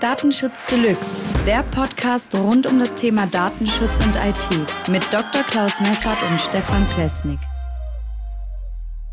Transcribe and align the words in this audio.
Datenschutz 0.00 0.64
Deluxe, 0.70 1.20
der 1.46 1.62
Podcast 1.62 2.34
rund 2.34 2.66
um 2.66 2.78
das 2.78 2.94
Thema 2.94 3.26
Datenschutz 3.26 4.02
und 4.02 4.14
IT 4.16 4.88
mit 4.88 5.02
Dr. 5.12 5.42
Klaus 5.42 5.78
Meffert 5.78 6.16
und 6.30 6.40
Stefan 6.40 6.86
Plesnik. 6.94 7.38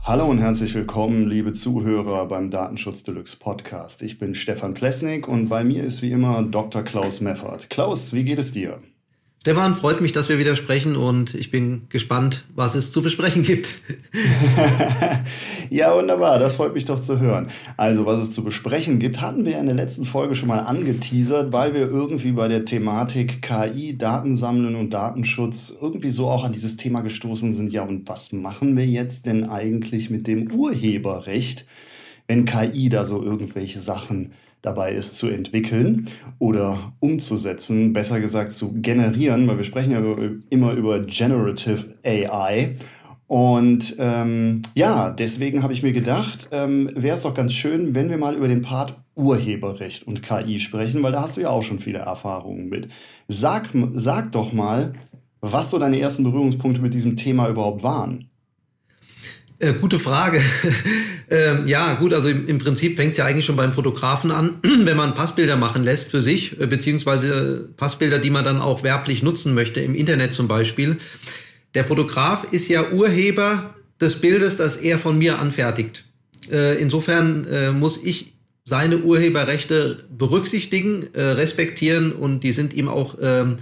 Hallo 0.03 0.27
und 0.27 0.37
herzlich 0.37 0.73
willkommen, 0.73 1.27
liebe 1.27 1.51
Zuhörer 1.51 2.25
beim 2.29 2.49
Datenschutz 2.49 3.03
Deluxe 3.03 3.35
Podcast. 3.35 4.01
Ich 4.01 4.17
bin 4.17 4.33
Stefan 4.33 4.73
Plesnik 4.73 5.27
und 5.27 5.49
bei 5.49 5.65
mir 5.65 5.83
ist 5.83 6.01
wie 6.01 6.11
immer 6.11 6.41
Dr. 6.41 6.83
Klaus 6.83 7.19
Meffert. 7.19 7.69
Klaus, 7.69 8.13
wie 8.13 8.23
geht 8.23 8.39
es 8.39 8.53
dir? 8.53 8.79
Stefan, 9.47 9.75
freut 9.75 10.01
mich, 10.01 10.11
dass 10.11 10.27
wir 10.27 10.39
wieder 10.39 10.57
sprechen 10.57 10.97
und 10.97 11.33
ich 11.33 11.51
bin 11.51 11.83
gespannt, 11.87 12.43
was 12.53 12.75
es 12.75 12.91
zu 12.91 13.01
besprechen 13.01 13.43
gibt. 13.43 13.69
ja, 15.69 15.95
wunderbar, 15.95 16.37
das 16.37 16.57
freut 16.57 16.73
mich 16.73 16.83
doch 16.83 16.99
zu 16.99 17.21
hören. 17.21 17.47
Also, 17.77 18.05
was 18.05 18.19
es 18.19 18.31
zu 18.31 18.43
besprechen 18.43 18.99
gibt, 18.99 19.21
hatten 19.21 19.45
wir 19.45 19.57
in 19.57 19.67
der 19.67 19.75
letzten 19.75 20.03
Folge 20.03 20.35
schon 20.35 20.49
mal 20.49 20.59
angeteasert, 20.59 21.53
weil 21.53 21.73
wir 21.73 21.89
irgendwie 21.89 22.33
bei 22.33 22.49
der 22.49 22.65
Thematik 22.65 23.41
KI, 23.41 23.97
Datensammeln 23.97 24.75
und 24.75 24.93
Datenschutz 24.93 25.73
irgendwie 25.81 26.09
so 26.09 26.27
auch 26.27 26.43
an 26.43 26.51
dieses 26.51 26.75
Thema 26.75 26.99
gestoßen 26.99 27.55
sind. 27.55 27.71
Ja, 27.71 27.83
und 27.83 28.05
was 28.09 28.33
machen 28.33 28.75
wir 28.75 28.85
jetzt 28.85 29.27
denn 29.27 29.47
eigentlich 29.47 30.09
mit 30.09 30.27
dem 30.27 30.51
Urheberrecht, 30.51 31.65
wenn 32.27 32.43
KI 32.43 32.89
da 32.89 33.05
so 33.05 33.23
irgendwelche 33.23 33.79
Sachen 33.79 34.33
dabei 34.61 34.93
ist 34.93 35.17
zu 35.17 35.27
entwickeln 35.27 36.09
oder 36.39 36.93
umzusetzen, 36.99 37.93
besser 37.93 38.19
gesagt 38.19 38.53
zu 38.53 38.73
generieren, 38.81 39.47
weil 39.47 39.57
wir 39.57 39.63
sprechen 39.63 39.91
ja 39.91 40.01
immer 40.49 40.73
über 40.73 40.99
Generative 41.01 41.95
AI. 42.03 42.75
Und 43.27 43.95
ähm, 43.99 44.61
ja, 44.73 45.09
deswegen 45.11 45.61
habe 45.61 45.73
ich 45.73 45.83
mir 45.83 45.91
gedacht, 45.91 46.47
ähm, 46.51 46.89
wäre 46.95 47.15
es 47.15 47.23
doch 47.23 47.33
ganz 47.33 47.53
schön, 47.53 47.93
wenn 47.93 48.09
wir 48.09 48.17
mal 48.17 48.35
über 48.35 48.47
den 48.47 48.61
Part 48.61 48.95
Urheberrecht 49.15 50.07
und 50.07 50.23
KI 50.23 50.59
sprechen, 50.59 51.03
weil 51.03 51.11
da 51.11 51.21
hast 51.21 51.35
du 51.35 51.41
ja 51.41 51.49
auch 51.49 51.63
schon 51.63 51.79
viele 51.79 51.99
Erfahrungen 51.99 52.69
mit. 52.69 52.87
Sag, 53.27 53.69
sag 53.93 54.31
doch 54.31 54.53
mal, 54.53 54.93
was 55.41 55.69
so 55.69 55.79
deine 55.79 55.99
ersten 55.99 56.23
Berührungspunkte 56.23 56.81
mit 56.81 56.93
diesem 56.93 57.17
Thema 57.17 57.49
überhaupt 57.49 57.83
waren. 57.83 58.29
Äh, 59.59 59.73
gute 59.73 59.99
Frage. 59.99 60.39
äh, 61.31 61.67
ja, 61.67 61.95
gut, 61.95 62.13
also 62.13 62.29
im, 62.29 62.47
im 62.47 62.59
Prinzip 62.59 62.95
fängt 62.95 63.13
es 63.13 63.17
ja 63.17 63.25
eigentlich 63.25 63.45
schon 63.45 63.55
beim 63.55 63.73
Fotografen 63.73 64.29
an, 64.29 64.59
wenn 64.61 64.95
man 64.95 65.15
Passbilder 65.15 65.55
machen 65.55 65.83
lässt 65.83 66.11
für 66.11 66.21
sich, 66.21 66.59
äh, 66.61 66.67
beziehungsweise 66.67 67.69
Passbilder, 67.75 68.19
die 68.19 68.29
man 68.29 68.45
dann 68.45 68.61
auch 68.61 68.83
werblich 68.83 69.23
nutzen 69.23 69.55
möchte, 69.55 69.79
im 69.79 69.95
Internet 69.95 70.33
zum 70.33 70.47
Beispiel. 70.47 70.97
Der 71.73 71.85
Fotograf 71.85 72.45
ist 72.51 72.67
ja 72.67 72.91
Urheber 72.91 73.73
des 73.99 74.21
Bildes, 74.21 74.57
das 74.57 74.77
er 74.77 74.99
von 74.99 75.17
mir 75.17 75.39
anfertigt. 75.39 76.05
Äh, 76.51 76.79
insofern 76.79 77.45
äh, 77.45 77.71
muss 77.71 78.03
ich 78.03 78.33
seine 78.63 78.99
Urheberrechte 78.99 80.05
berücksichtigen, 80.15 81.07
äh, 81.13 81.21
respektieren 81.21 82.11
und 82.11 82.41
die 82.43 82.51
sind 82.51 82.73
ihm 82.73 82.89
auch 82.89 83.15
ähm, 83.21 83.57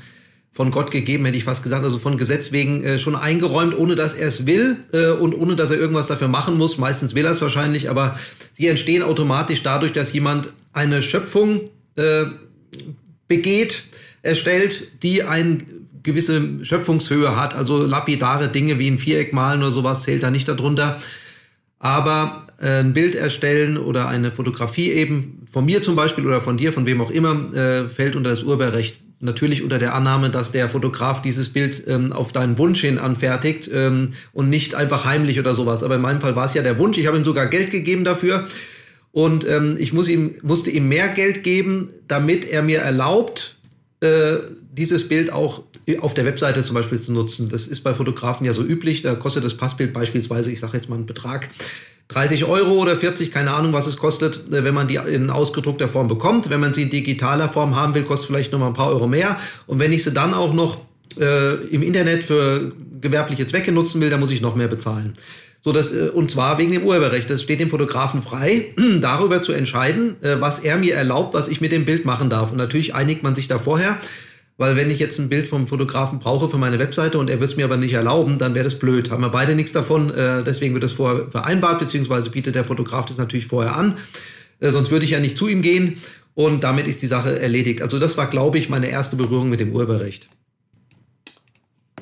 von 0.55 0.71
Gott 0.71 0.89
gegeben, 0.89 1.25
hätte 1.25 1.37
ich 1.37 1.43
fast 1.43 1.63
gesagt, 1.63 1.83
also 1.83 1.99
von 1.99 2.17
Gesetz 2.17 2.53
wegen 2.53 2.81
äh, 2.81 2.97
schon 2.97 3.17
eingeräumt, 3.17 3.77
ohne 3.77 3.95
dass 3.95 4.13
er 4.13 4.29
es 4.29 4.45
will 4.45 4.77
äh, 4.93 5.09
und 5.09 5.35
ohne 5.35 5.57
dass 5.57 5.69
er 5.69 5.77
irgendwas 5.77 6.07
dafür 6.07 6.29
machen 6.29 6.57
muss. 6.57 6.77
Meistens 6.77 7.13
will 7.13 7.25
er 7.25 7.31
es 7.31 7.41
wahrscheinlich, 7.41 7.89
aber 7.89 8.17
sie 8.53 8.67
entstehen 8.67 9.03
automatisch 9.03 9.63
dadurch, 9.63 9.91
dass 9.91 10.13
jemand 10.13 10.53
eine 10.71 11.03
Schöpfung 11.03 11.69
äh, 11.97 12.23
begeht, 13.27 13.83
erstellt, 14.21 15.03
die 15.03 15.23
eine 15.23 15.57
gewisse 16.03 16.63
Schöpfungshöhe 16.63 17.35
hat. 17.35 17.53
Also 17.53 17.85
lapidare 17.85 18.47
Dinge 18.47 18.79
wie 18.79 18.87
ein 18.87 18.97
Viereck 18.97 19.33
malen 19.33 19.61
oder 19.61 19.73
sowas 19.73 20.03
zählt 20.03 20.23
da 20.23 20.31
nicht 20.31 20.47
darunter. 20.47 21.01
Aber 21.79 22.45
äh, 22.61 22.79
ein 22.79 22.93
Bild 22.93 23.15
erstellen 23.15 23.77
oder 23.77 24.07
eine 24.07 24.31
Fotografie 24.31 24.91
eben 24.91 25.45
von 25.51 25.65
mir 25.65 25.81
zum 25.81 25.97
Beispiel 25.97 26.25
oder 26.25 26.39
von 26.39 26.55
dir, 26.55 26.71
von 26.71 26.85
wem 26.85 27.01
auch 27.01 27.11
immer, 27.11 27.53
äh, 27.53 27.89
fällt 27.89 28.15
unter 28.15 28.29
das 28.29 28.43
Urheberrecht 28.43 29.04
natürlich 29.25 29.63
unter 29.63 29.79
der 29.79 29.93
Annahme, 29.93 30.29
dass 30.29 30.51
der 30.51 30.69
Fotograf 30.69 31.21
dieses 31.21 31.49
Bild 31.49 31.83
ähm, 31.87 32.13
auf 32.13 32.31
deinen 32.31 32.57
Wunsch 32.57 32.81
hin 32.81 32.97
anfertigt 32.97 33.69
ähm, 33.73 34.13
und 34.31 34.49
nicht 34.49 34.75
einfach 34.75 35.05
heimlich 35.05 35.39
oder 35.39 35.55
sowas. 35.55 35.83
Aber 35.83 35.95
in 35.95 36.01
meinem 36.01 36.21
Fall 36.21 36.35
war 36.35 36.45
es 36.45 36.53
ja 36.53 36.63
der 36.63 36.79
Wunsch. 36.79 36.97
Ich 36.97 37.07
habe 37.07 37.17
ihm 37.17 37.25
sogar 37.25 37.47
Geld 37.47 37.71
gegeben 37.71 38.05
dafür. 38.05 38.47
Und 39.11 39.47
ähm, 39.47 39.75
ich 39.77 39.93
muss 39.93 40.07
ihm, 40.07 40.35
musste 40.41 40.71
ihm 40.71 40.87
mehr 40.87 41.09
Geld 41.09 41.43
geben, 41.43 41.89
damit 42.07 42.45
er 42.45 42.61
mir 42.61 42.79
erlaubt, 42.79 43.55
äh, 44.01 44.37
dieses 44.73 45.07
Bild 45.07 45.31
auch 45.31 45.63
auf 45.99 46.13
der 46.13 46.25
Webseite 46.25 46.65
zum 46.65 46.73
Beispiel 46.73 46.99
zu 46.99 47.11
nutzen. 47.11 47.49
Das 47.49 47.67
ist 47.67 47.81
bei 47.81 47.93
Fotografen 47.93 48.45
ja 48.45 48.53
so 48.53 48.63
üblich. 48.63 49.01
Da 49.01 49.15
kostet 49.15 49.45
das 49.45 49.55
Passbild 49.55 49.93
beispielsweise, 49.93 50.51
ich 50.51 50.59
sage 50.59 50.77
jetzt 50.77 50.89
mal 50.89 50.95
einen 50.95 51.05
Betrag, 51.05 51.49
30 52.09 52.45
Euro 52.45 52.73
oder 52.73 52.95
40, 52.95 53.31
keine 53.31 53.51
Ahnung, 53.51 53.73
was 53.73 53.87
es 53.87 53.97
kostet, 53.97 54.51
äh, 54.53 54.63
wenn 54.63 54.73
man 54.73 54.87
die 54.87 54.95
in 54.95 55.29
ausgedruckter 55.29 55.87
Form 55.87 56.07
bekommt. 56.07 56.49
Wenn 56.49 56.59
man 56.59 56.73
sie 56.73 56.83
in 56.83 56.89
digitaler 56.89 57.49
Form 57.49 57.75
haben 57.75 57.93
will, 57.93 58.03
kostet 58.03 58.27
vielleicht 58.27 58.51
noch 58.51 58.59
mal 58.59 58.67
ein 58.67 58.73
paar 58.73 58.89
Euro 58.89 59.07
mehr. 59.07 59.37
Und 59.67 59.79
wenn 59.79 59.91
ich 59.91 60.03
sie 60.03 60.11
dann 60.11 60.33
auch 60.33 60.53
noch 60.53 60.81
äh, 61.19 61.55
im 61.67 61.81
Internet 61.81 62.23
für 62.23 62.73
gewerbliche 63.01 63.47
Zwecke 63.47 63.71
nutzen 63.71 64.01
will, 64.01 64.09
dann 64.09 64.19
muss 64.19 64.31
ich 64.31 64.41
noch 64.41 64.55
mehr 64.55 64.67
bezahlen. 64.67 65.13
So, 65.63 65.71
das, 65.71 65.91
äh, 65.91 66.09
und 66.13 66.29
zwar 66.29 66.59
wegen 66.59 66.71
dem 66.71 66.83
Urheberrecht. 66.83 67.27
Das 67.27 67.41
steht 67.41 67.59
dem 67.59 67.71
Fotografen 67.71 68.21
frei, 68.21 68.73
darüber 69.01 69.41
zu 69.41 69.51
entscheiden, 69.51 70.15
äh, 70.21 70.35
was 70.39 70.59
er 70.59 70.77
mir 70.77 70.93
erlaubt, 70.93 71.33
was 71.33 71.47
ich 71.47 71.59
mit 71.59 71.71
dem 71.71 71.85
Bild 71.85 72.05
machen 72.05 72.29
darf. 72.29 72.51
Und 72.51 72.57
natürlich 72.57 72.93
einigt 72.93 73.23
man 73.23 73.33
sich 73.33 73.47
da 73.47 73.57
vorher. 73.57 73.97
Weil 74.57 74.77
wenn 74.77 74.89
ich 74.89 74.99
jetzt 74.99 75.19
ein 75.19 75.27
Bild 75.27 75.47
vom 75.47 75.67
Fotografen 75.67 76.19
brauche 76.19 76.49
für 76.49 76.57
meine 76.57 76.79
Webseite 76.79 77.17
und 77.17 77.29
er 77.29 77.39
wird 77.41 77.49
es 77.49 77.57
mir 77.57 77.65
aber 77.65 77.75
nicht 77.75 77.93
erlauben, 77.93 78.37
dann 78.37 78.55
wäre 78.55 78.63
das 78.63 78.79
blöd. 78.79 79.11
Haben 79.11 79.21
wir 79.21 79.29
beide 79.29 79.53
nichts 79.53 79.73
davon. 79.73 80.11
Äh, 80.11 80.43
deswegen 80.43 80.73
wird 80.73 80.83
das 80.83 80.93
vorher 80.93 81.29
vereinbart, 81.29 81.79
beziehungsweise 81.79 82.29
bietet 82.29 82.55
der 82.55 82.63
Fotograf 82.63 83.05
das 83.05 83.17
natürlich 83.17 83.47
vorher 83.47 83.75
an. 83.75 83.97
Äh, 84.61 84.71
sonst 84.71 84.91
würde 84.91 85.03
ich 85.03 85.11
ja 85.11 85.19
nicht 85.19 85.37
zu 85.37 85.49
ihm 85.49 85.61
gehen. 85.61 85.97
Und 86.35 86.63
damit 86.63 86.87
ist 86.87 87.01
die 87.01 87.07
Sache 87.07 87.39
erledigt. 87.39 87.81
Also 87.81 87.99
das 87.99 88.17
war, 88.17 88.27
glaube 88.27 88.57
ich, 88.57 88.69
meine 88.69 88.89
erste 88.89 89.15
Berührung 89.15 89.49
mit 89.49 89.59
dem 89.59 89.73
Urheberrecht. 89.73 90.27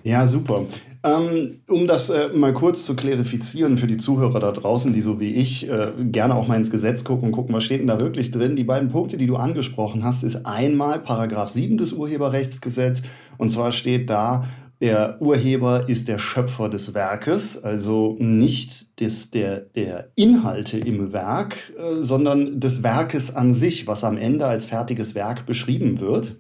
Ja, 0.03 0.28
super. 0.28 0.66
Ähm, 1.06 1.62
um 1.69 1.88
das 1.88 2.09
äh, 2.09 2.30
mal 2.34 2.53
kurz 2.53 2.86
zu 2.86 2.96
klarifizieren 2.96 3.78
für 3.78 3.88
die 3.88 3.97
Zuhörer 3.97 4.40
da 4.40 4.52
draußen, 4.52 4.94
die 4.94 5.02
so 5.02 5.19
wie 5.19 5.34
ich 5.34 5.69
äh, 5.69 5.91
gerne 6.00 6.36
auch 6.36 6.47
mal 6.47 6.56
ins 6.56 6.72
Gesetz 6.72 7.03
gucken 7.03 7.28
und 7.28 7.31
gucken, 7.34 7.53
was 7.53 7.66
steht 7.66 7.80
denn 7.80 7.88
da 7.88 8.00
wirklich 8.00 8.31
drin. 8.31 8.56
Die 8.56 8.64
beiden 8.64 8.90
Punkte, 8.90 9.18
die 9.18 9.28
du 9.28 9.36
angesprochen 9.36 10.03
hast, 10.03 10.24
ist 10.24 10.46
einmal 10.46 11.00
Paragraph 11.00 11.50
7 11.50 11.78
des 11.78 11.91
Urheberrechtsgesetzes 11.91 13.06
und 13.38 13.50
zwar 13.50 13.74
steht 13.74 14.09
da, 14.09 14.46
der 14.84 15.22
Urheber 15.22 15.88
ist 15.88 16.09
der 16.09 16.20
Schöpfer 16.20 16.68
des 16.68 16.94
Werkes, 16.94 17.62
also 17.64 18.18
nicht 18.20 19.00
des, 19.00 19.31
der, 19.31 19.62
der 19.62 20.09
Inhalte 20.16 20.78
im 20.78 21.14
Werk, 21.14 21.74
äh, 21.78 22.02
sondern 22.02 22.59
des 22.59 22.84
Werkes 22.84 23.34
an 23.34 23.53
sich, 23.53 23.88
was 23.88 24.03
am 24.03 24.18
Ende 24.18 24.46
als 24.46 24.66
fertiges 24.66 25.16
Werk 25.16 25.46
beschrieben 25.46 26.02
wird. 26.02 26.35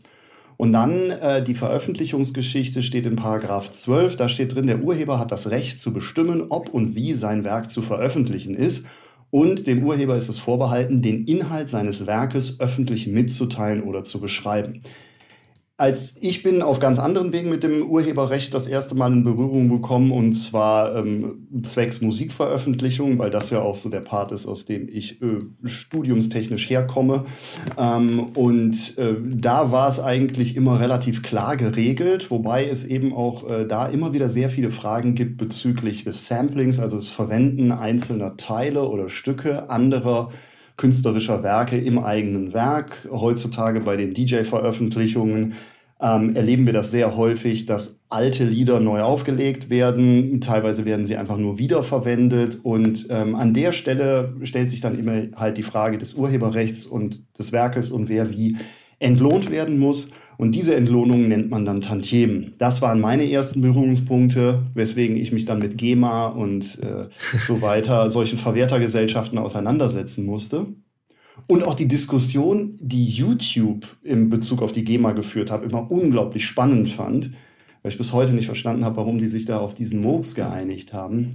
Und 0.57 0.71
dann 0.71 1.09
äh, 1.09 1.43
die 1.43 1.53
Veröffentlichungsgeschichte 1.53 2.83
steht 2.83 3.05
in 3.05 3.15
Paragraph 3.15 3.71
12. 3.71 4.15
Da 4.15 4.29
steht 4.29 4.55
drin, 4.55 4.67
der 4.67 4.83
Urheber 4.83 5.19
hat 5.19 5.31
das 5.31 5.49
Recht 5.49 5.79
zu 5.79 5.93
bestimmen, 5.93 6.45
ob 6.49 6.69
und 6.69 6.95
wie 6.95 7.13
sein 7.13 7.43
Werk 7.43 7.71
zu 7.71 7.81
veröffentlichen 7.81 8.55
ist. 8.55 8.85
Und 9.31 9.65
dem 9.65 9.83
Urheber 9.83 10.15
ist 10.15 10.29
es 10.29 10.37
vorbehalten, 10.37 11.01
den 11.01 11.25
Inhalt 11.25 11.69
seines 11.69 12.05
Werkes 12.05 12.59
öffentlich 12.59 13.07
mitzuteilen 13.07 13.81
oder 13.81 14.03
zu 14.03 14.21
beschreiben 14.21 14.81
als 15.75 16.21
ich 16.21 16.43
bin 16.43 16.61
auf 16.61 16.79
ganz 16.79 16.99
anderen 16.99 17.33
Wegen 17.33 17.49
mit 17.49 17.63
dem 17.63 17.89
Urheberrecht 17.89 18.53
das 18.53 18.67
erste 18.67 18.93
Mal 18.93 19.11
in 19.11 19.23
Berührung 19.23 19.69
gekommen 19.69 20.11
und 20.11 20.33
zwar 20.33 20.95
ähm, 20.95 21.47
zwecks 21.63 21.99
Musikveröffentlichung, 21.99 23.17
weil 23.17 23.31
das 23.31 23.49
ja 23.49 23.59
auch 23.59 23.75
so 23.75 23.89
der 23.89 24.01
Part 24.01 24.31
ist, 24.31 24.45
aus 24.45 24.65
dem 24.65 24.87
ich 24.87 25.19
äh, 25.23 25.39
studiumstechnisch 25.63 26.69
herkomme. 26.69 27.23
Ähm, 27.75 28.27
und 28.35 28.97
äh, 28.99 29.15
da 29.25 29.71
war 29.71 29.89
es 29.89 29.99
eigentlich 29.99 30.55
immer 30.55 30.79
relativ 30.79 31.23
klar 31.23 31.57
geregelt, 31.57 32.29
wobei 32.29 32.67
es 32.67 32.85
eben 32.85 33.11
auch 33.11 33.49
äh, 33.49 33.65
da 33.65 33.87
immer 33.87 34.13
wieder 34.13 34.29
sehr 34.29 34.51
viele 34.51 34.69
Fragen 34.69 35.15
gibt 35.15 35.37
bezüglich 35.37 36.03
des 36.03 36.27
Samplings, 36.27 36.77
also 36.77 36.97
das 36.97 37.09
Verwenden 37.09 37.71
einzelner 37.71 38.37
Teile 38.37 38.87
oder 38.87 39.09
Stücke 39.09 39.71
anderer 39.71 40.29
künstlerischer 40.77 41.43
Werke 41.43 41.77
im 41.77 41.99
eigenen 41.99 42.53
Werk. 42.53 43.07
Heutzutage 43.11 43.79
bei 43.81 43.95
den 43.95 44.13
DJ-Veröffentlichungen 44.13 45.53
ähm, 46.03 46.35
erleben 46.35 46.65
wir 46.65 46.73
das 46.73 46.91
sehr 46.91 47.15
häufig, 47.15 47.65
dass 47.65 48.01
alte 48.09 48.43
Lieder 48.43 48.81
neu 48.81 49.01
aufgelegt 49.01 49.69
werden. 49.69 50.41
Teilweise 50.41 50.83
werden 50.83 51.07
sie 51.07 51.15
einfach 51.15 51.37
nur 51.37 51.57
wiederverwendet. 51.57 52.59
Und 52.61 53.07
ähm, 53.09 53.35
an 53.35 53.53
der 53.53 53.71
Stelle 53.71 54.35
stellt 54.43 54.69
sich 54.69 54.81
dann 54.81 54.99
immer 54.99 55.23
halt 55.37 55.57
die 55.57 55.63
Frage 55.63 55.97
des 55.97 56.13
Urheberrechts 56.13 56.85
und 56.85 57.23
des 57.39 57.53
Werkes 57.53 57.89
und 57.89 58.09
wer 58.09 58.29
wie 58.31 58.57
entlohnt 58.99 59.49
werden 59.49 59.79
muss. 59.79 60.09
Und 60.37 60.53
diese 60.55 60.75
Entlohnung 60.75 61.29
nennt 61.29 61.49
man 61.49 61.63
dann 61.63 61.79
Tantiemen. 61.79 62.55
Das 62.57 62.81
waren 62.81 62.99
meine 62.99 63.29
ersten 63.31 63.61
Berührungspunkte, 63.61 64.63
weswegen 64.73 65.15
ich 65.15 65.31
mich 65.31 65.45
dann 65.45 65.59
mit 65.59 65.77
GEMA 65.77 66.25
und 66.27 66.79
äh, 66.81 67.07
so 67.47 67.61
weiter, 67.61 68.09
solchen 68.09 68.37
Verwertergesellschaften 68.37 69.37
auseinandersetzen 69.37 70.25
musste. 70.25 70.65
Und 71.47 71.63
auch 71.63 71.75
die 71.75 71.87
Diskussion, 71.87 72.75
die 72.79 73.05
YouTube 73.05 73.85
in 74.03 74.29
Bezug 74.29 74.61
auf 74.61 74.71
die 74.71 74.83
GEMA 74.83 75.13
geführt 75.13 75.51
hat, 75.51 75.63
immer 75.63 75.89
unglaublich 75.91 76.45
spannend 76.45 76.89
fand, 76.89 77.31
weil 77.81 77.91
ich 77.91 77.97
bis 77.97 78.13
heute 78.13 78.33
nicht 78.33 78.45
verstanden 78.45 78.85
habe, 78.85 78.97
warum 78.97 79.17
die 79.17 79.27
sich 79.27 79.45
da 79.45 79.59
auf 79.59 79.73
diesen 79.73 80.01
Murks 80.01 80.35
geeinigt 80.35 80.93
haben. 80.93 81.31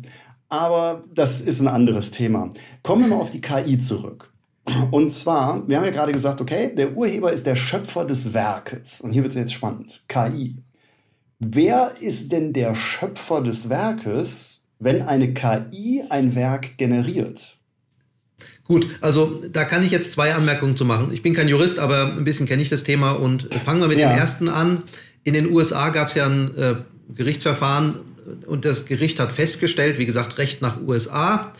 Aber 0.48 1.04
das 1.14 1.40
ist 1.40 1.60
ein 1.60 1.68
anderes 1.68 2.10
Thema. 2.10 2.50
Kommen 2.82 3.02
wir 3.02 3.08
mal 3.08 3.20
auf 3.20 3.30
die 3.30 3.40
KI 3.40 3.78
zurück. 3.78 4.32
Und 4.90 5.10
zwar, 5.10 5.66
wir 5.68 5.76
haben 5.76 5.84
ja 5.84 5.90
gerade 5.90 6.12
gesagt, 6.12 6.40
okay, 6.40 6.74
der 6.74 6.96
Urheber 6.96 7.32
ist 7.32 7.46
der 7.46 7.56
Schöpfer 7.56 8.04
des 8.04 8.32
Werkes. 8.34 9.00
Und 9.00 9.12
hier 9.12 9.22
wird 9.22 9.32
es 9.32 9.38
jetzt 9.38 9.52
spannend. 9.52 10.02
KI. 10.08 10.56
Wer 11.38 11.92
ist 12.00 12.32
denn 12.32 12.52
der 12.52 12.74
Schöpfer 12.74 13.42
des 13.42 13.68
Werkes, 13.68 14.66
wenn 14.78 15.02
eine 15.02 15.34
KI 15.34 16.02
ein 16.08 16.34
Werk 16.34 16.76
generiert? 16.78 17.57
Gut, 18.68 18.86
also 19.00 19.40
da 19.50 19.64
kann 19.64 19.82
ich 19.82 19.90
jetzt 19.90 20.12
zwei 20.12 20.34
Anmerkungen 20.34 20.76
zu 20.76 20.84
machen. 20.84 21.10
Ich 21.10 21.22
bin 21.22 21.32
kein 21.32 21.48
Jurist, 21.48 21.78
aber 21.78 22.14
ein 22.14 22.24
bisschen 22.24 22.46
kenne 22.46 22.60
ich 22.60 22.68
das 22.68 22.82
Thema 22.82 23.12
und 23.12 23.48
fangen 23.64 23.80
wir 23.80 23.88
mit 23.88 23.98
ja. 23.98 24.10
dem 24.10 24.18
ersten 24.18 24.50
an. 24.50 24.82
In 25.24 25.32
den 25.32 25.50
USA 25.50 25.88
gab 25.88 26.08
es 26.08 26.14
ja 26.14 26.26
ein 26.26 26.56
äh, 26.56 26.74
Gerichtsverfahren 27.14 27.94
und 28.46 28.66
das 28.66 28.84
Gericht 28.84 29.20
hat 29.20 29.32
festgestellt, 29.32 29.98
wie 29.98 30.04
gesagt, 30.04 30.36
Recht 30.36 30.60
nach 30.60 30.82
USA, 30.82 31.54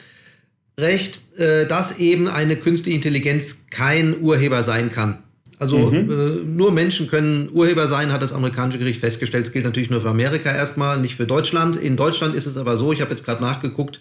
Recht, 0.78 1.20
äh, 1.38 1.66
dass 1.66 1.98
eben 1.98 2.28
eine 2.28 2.56
künstliche 2.56 2.94
Intelligenz 2.94 3.56
kein 3.70 4.20
Urheber 4.20 4.62
sein 4.62 4.92
kann. 4.92 5.18
Also 5.58 5.90
mhm. 5.90 6.10
äh, 6.10 6.44
nur 6.44 6.72
Menschen 6.72 7.08
können 7.08 7.48
Urheber 7.50 7.88
sein, 7.88 8.12
hat 8.12 8.20
das 8.20 8.34
amerikanische 8.34 8.78
Gericht 8.78 9.00
festgestellt. 9.00 9.46
Das 9.46 9.52
gilt 9.54 9.64
natürlich 9.64 9.88
nur 9.88 10.02
für 10.02 10.10
Amerika 10.10 10.54
erstmal, 10.54 11.00
nicht 11.00 11.16
für 11.16 11.26
Deutschland. 11.26 11.76
In 11.76 11.96
Deutschland 11.96 12.34
ist 12.34 12.44
es 12.44 12.58
aber 12.58 12.76
so, 12.76 12.92
ich 12.92 13.00
habe 13.00 13.12
jetzt 13.12 13.24
gerade 13.24 13.42
nachgeguckt, 13.42 14.00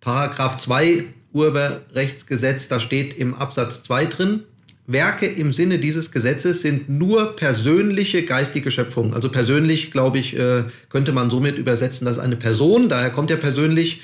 Paragraph 0.00 0.58
2 0.58 1.06
Urheberrechtsgesetz, 1.36 2.68
da 2.68 2.80
steht 2.80 3.14
im 3.14 3.34
Absatz 3.34 3.82
2 3.84 4.06
drin, 4.06 4.42
Werke 4.86 5.26
im 5.26 5.52
Sinne 5.52 5.78
dieses 5.78 6.12
Gesetzes 6.12 6.62
sind 6.62 6.88
nur 6.88 7.34
persönliche 7.34 8.24
geistige 8.24 8.70
Schöpfungen. 8.70 9.14
Also 9.14 9.28
persönlich, 9.30 9.90
glaube 9.90 10.18
ich, 10.18 10.38
äh, 10.38 10.64
könnte 10.90 11.12
man 11.12 11.28
somit 11.28 11.58
übersetzen, 11.58 12.04
dass 12.04 12.18
eine 12.20 12.36
Person, 12.36 12.88
daher 12.88 13.10
kommt 13.10 13.30
ja 13.30 13.36
persönlich, 13.36 14.02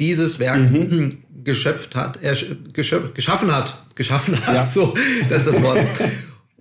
dieses 0.00 0.38
Werk 0.38 0.70
mhm. 0.70 1.10
geschöpft 1.44 1.94
hat, 1.94 2.18
er, 2.22 2.36
geschöpf, 2.72 3.14
geschaffen 3.14 3.54
hat, 3.54 3.86
geschaffen 3.94 4.36
hat, 4.46 4.54
ja. 4.54 4.66
so, 4.68 4.94
das 5.28 5.42
ist 5.42 5.46
das 5.46 5.62
Wort. 5.62 5.78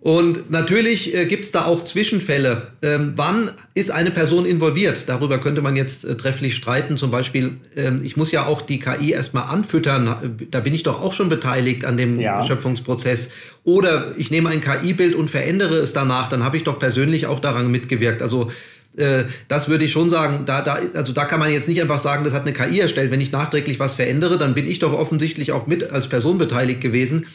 Und 0.06 0.52
natürlich 0.52 1.16
äh, 1.16 1.25
gibt 1.25 1.46
es 1.46 1.52
da 1.52 1.66
auch 1.66 1.84
Zwischenfälle. 1.84 2.68
Ähm, 2.84 3.13
wann 3.16 3.50
ist 3.74 3.90
eine 3.90 4.12
Person 4.12 4.46
involviert? 4.46 5.06
Darüber 5.07 5.40
könnte 5.40 5.63
man 5.63 5.75
jetzt 5.75 6.06
äh, 6.06 6.16
trefflich 6.16 6.56
streiten. 6.56 6.96
Zum 6.96 7.10
Beispiel, 7.10 7.57
ähm, 7.75 8.02
ich 8.04 8.16
muss 8.16 8.31
ja 8.31 8.46
auch 8.46 8.62
die 8.62 8.78
KI 8.78 9.13
erstmal 9.13 9.46
anfüttern. 9.46 10.38
Da 10.52 10.60
bin 10.60 10.75
ich 10.75 10.84
doch 10.84 11.02
auch 11.02 11.12
schon 11.12 11.28
beteiligt 11.28 11.86
an 11.86 11.98
dem 11.98 12.19
ja. 12.19 12.46
Schöpfungsprozess. 12.46 13.31
Oder 13.63 14.13
ich 14.16 14.30
nehme 14.30 14.50
ein 14.50 14.62
KI-Bild 14.62 15.16
und 15.16 15.31
verändere 15.31 15.78
es 15.78 15.92
danach. 15.92 16.30
Dann 16.30 16.44
habe 16.44 16.57
ich 16.57 16.63
doch 16.63 16.78
persönlich 16.78 17.25
auch 17.25 17.40
daran 17.40 17.72
mitgewirkt. 17.72 18.22
Also 18.22 18.52
äh, 18.97 19.25
das 19.47 19.68
würde 19.69 19.86
ich 19.86 19.92
schon 19.92 20.09
sagen, 20.09 20.45
da, 20.45 20.62
da, 20.62 20.80
also 20.94 21.13
da 21.13 21.25
kann 21.25 21.39
man 21.39 21.51
jetzt 21.51 21.68
nicht 21.68 21.81
einfach 21.81 22.00
sagen, 22.00 22.24
das 22.24 22.33
hat 22.33 22.44
eine 22.44 22.53
KI 22.53 22.80
erstellt. 22.80 23.12
Wenn 23.12 23.21
ich 23.21 23.31
nachträglich 23.31 23.80
was 23.80 23.94
verändere, 23.94 24.38
dann 24.38 24.53
bin 24.53 24.68
ich 24.68 24.80
doch 24.80 24.94
offensichtlich 24.94 25.51
auch 25.51 25.68
mit 25.68 25.92
als 25.92 26.07
Person 26.07 26.38
beteiligt 26.38 26.81
gewesen. 26.81 27.25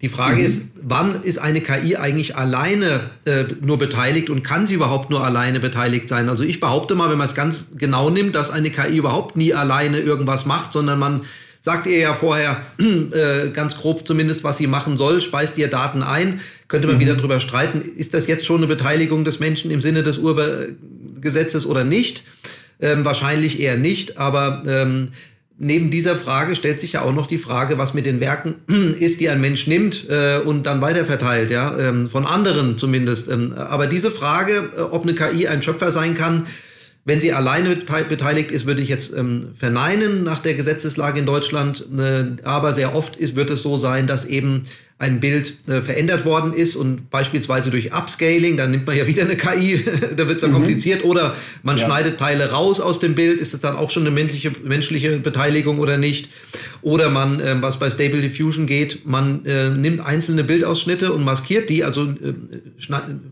Die 0.00 0.08
Frage 0.08 0.40
mhm. 0.40 0.46
ist, 0.46 0.62
wann 0.80 1.22
ist 1.22 1.38
eine 1.38 1.60
KI 1.60 1.96
eigentlich 1.96 2.36
alleine 2.36 3.00
äh, 3.24 3.44
nur 3.60 3.78
beteiligt 3.78 4.30
und 4.30 4.44
kann 4.44 4.66
sie 4.66 4.74
überhaupt 4.74 5.10
nur 5.10 5.24
alleine 5.24 5.58
beteiligt 5.58 6.08
sein? 6.08 6.28
Also 6.28 6.44
ich 6.44 6.60
behaupte 6.60 6.94
mal, 6.94 7.10
wenn 7.10 7.18
man 7.18 7.26
es 7.26 7.34
ganz 7.34 7.66
genau 7.76 8.10
nimmt, 8.10 8.34
dass 8.34 8.50
eine 8.50 8.70
KI 8.70 8.96
überhaupt 8.96 9.36
nie 9.36 9.54
alleine 9.54 9.98
irgendwas 9.98 10.46
macht, 10.46 10.72
sondern 10.72 10.98
man 10.98 11.22
sagt 11.60 11.86
ihr 11.86 11.98
ja 11.98 12.14
vorher 12.14 12.62
äh, 12.78 13.50
ganz 13.50 13.76
grob 13.76 14.06
zumindest, 14.06 14.44
was 14.44 14.56
sie 14.56 14.68
machen 14.68 14.96
soll, 14.96 15.20
speist 15.20 15.58
ihr 15.58 15.68
Daten 15.68 16.02
ein, 16.02 16.40
könnte 16.68 16.86
man 16.86 16.96
mhm. 16.96 17.00
wieder 17.00 17.16
drüber 17.16 17.40
streiten, 17.40 17.80
ist 17.80 18.14
das 18.14 18.26
jetzt 18.26 18.44
schon 18.44 18.58
eine 18.58 18.66
Beteiligung 18.66 19.24
des 19.24 19.40
Menschen 19.40 19.70
im 19.70 19.80
Sinne 19.80 20.02
des 20.02 20.18
Urgesetzes 20.18 21.66
oder 21.66 21.84
nicht? 21.84 22.22
Ähm, 22.80 23.04
wahrscheinlich 23.04 23.58
eher 23.58 23.76
nicht, 23.76 24.18
aber 24.18 24.62
ähm, 24.66 25.08
neben 25.58 25.90
dieser 25.90 26.14
Frage 26.14 26.54
stellt 26.54 26.78
sich 26.78 26.92
ja 26.92 27.02
auch 27.02 27.12
noch 27.12 27.26
die 27.26 27.38
Frage, 27.38 27.76
was 27.76 27.92
mit 27.92 28.06
den 28.06 28.20
Werken 28.20 28.54
ist, 29.00 29.20
die 29.20 29.28
ein 29.28 29.40
Mensch 29.40 29.66
nimmt 29.66 30.08
äh, 30.08 30.38
und 30.38 30.64
dann 30.64 30.80
weiterverteilt, 30.80 31.50
ja, 31.50 31.76
ähm, 31.76 32.08
von 32.08 32.24
anderen 32.24 32.78
zumindest. 32.78 33.28
Ähm, 33.28 33.52
aber 33.52 33.86
diese 33.88 34.10
Frage, 34.10 34.70
äh, 34.76 34.80
ob 34.82 35.02
eine 35.02 35.14
KI 35.14 35.48
ein 35.48 35.62
Schöpfer 35.62 35.90
sein 35.90 36.14
kann, 36.14 36.46
wenn 37.04 37.20
sie 37.20 37.32
alleine 37.32 37.74
beteiligt 37.74 38.50
ist, 38.50 38.66
würde 38.66 38.82
ich 38.82 38.90
jetzt 38.90 39.12
ähm, 39.16 39.54
verneinen 39.58 40.24
nach 40.24 40.40
der 40.40 40.52
Gesetzeslage 40.52 41.18
in 41.18 41.26
Deutschland. 41.26 41.86
Äh, 41.98 42.42
aber 42.44 42.74
sehr 42.74 42.94
oft 42.94 43.16
ist, 43.16 43.34
wird 43.34 43.48
es 43.48 43.62
so 43.62 43.78
sein, 43.78 44.06
dass 44.06 44.26
eben 44.26 44.64
ein 45.00 45.20
Bild 45.20 45.54
äh, 45.68 45.80
verändert 45.80 46.24
worden 46.24 46.52
ist 46.52 46.74
und 46.74 47.08
beispielsweise 47.08 47.70
durch 47.70 47.92
Upscaling, 47.92 48.56
dann 48.56 48.72
nimmt 48.72 48.84
man 48.84 48.96
ja 48.96 49.06
wieder 49.06 49.22
eine 49.22 49.36
KI, 49.36 49.84
da 50.16 50.26
wird 50.26 50.36
es 50.36 50.40
dann 50.40 50.50
mhm. 50.50 50.56
kompliziert, 50.56 51.04
oder 51.04 51.36
man 51.62 51.78
ja. 51.78 51.84
schneidet 51.84 52.18
Teile 52.18 52.50
raus 52.50 52.80
aus 52.80 52.98
dem 52.98 53.14
Bild, 53.14 53.40
ist 53.40 53.54
das 53.54 53.60
dann 53.60 53.76
auch 53.76 53.90
schon 53.90 54.02
eine 54.02 54.10
menschliche, 54.10 54.50
menschliche 54.64 55.20
Beteiligung 55.20 55.78
oder 55.78 55.98
nicht? 55.98 56.30
Oder 56.82 57.10
man, 57.10 57.38
äh, 57.38 57.54
was 57.60 57.78
bei 57.78 57.90
Stable 57.90 58.20
Diffusion 58.20 58.66
geht, 58.66 59.06
man 59.06 59.46
äh, 59.46 59.70
nimmt 59.70 60.00
einzelne 60.00 60.42
Bildausschnitte 60.42 61.12
und 61.12 61.24
maskiert 61.24 61.70
die, 61.70 61.84
also 61.84 62.02
äh, 62.02 62.34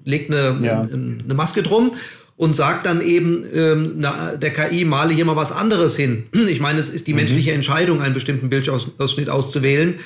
legt 0.04 0.30
eine, 0.30 0.64
ja. 0.64 0.82
eine, 0.82 1.18
eine 1.24 1.34
Maske 1.34 1.64
drum 1.64 1.90
und 2.36 2.54
sagt 2.54 2.86
dann 2.86 3.00
eben 3.00 3.44
ähm, 3.52 3.94
na, 3.96 4.36
der 4.36 4.52
KI, 4.52 4.84
male 4.84 5.12
hier 5.12 5.24
mal 5.24 5.36
was 5.36 5.50
anderes 5.50 5.96
hin. 5.96 6.24
Ich 6.48 6.60
meine, 6.60 6.78
es 6.78 6.88
ist 6.88 7.08
die 7.08 7.12
mhm. 7.12 7.20
menschliche 7.20 7.50
Entscheidung, 7.50 8.00
einen 8.00 8.14
bestimmten 8.14 8.50
Bildausschnitt 8.50 9.28
auszuwählen 9.28 9.96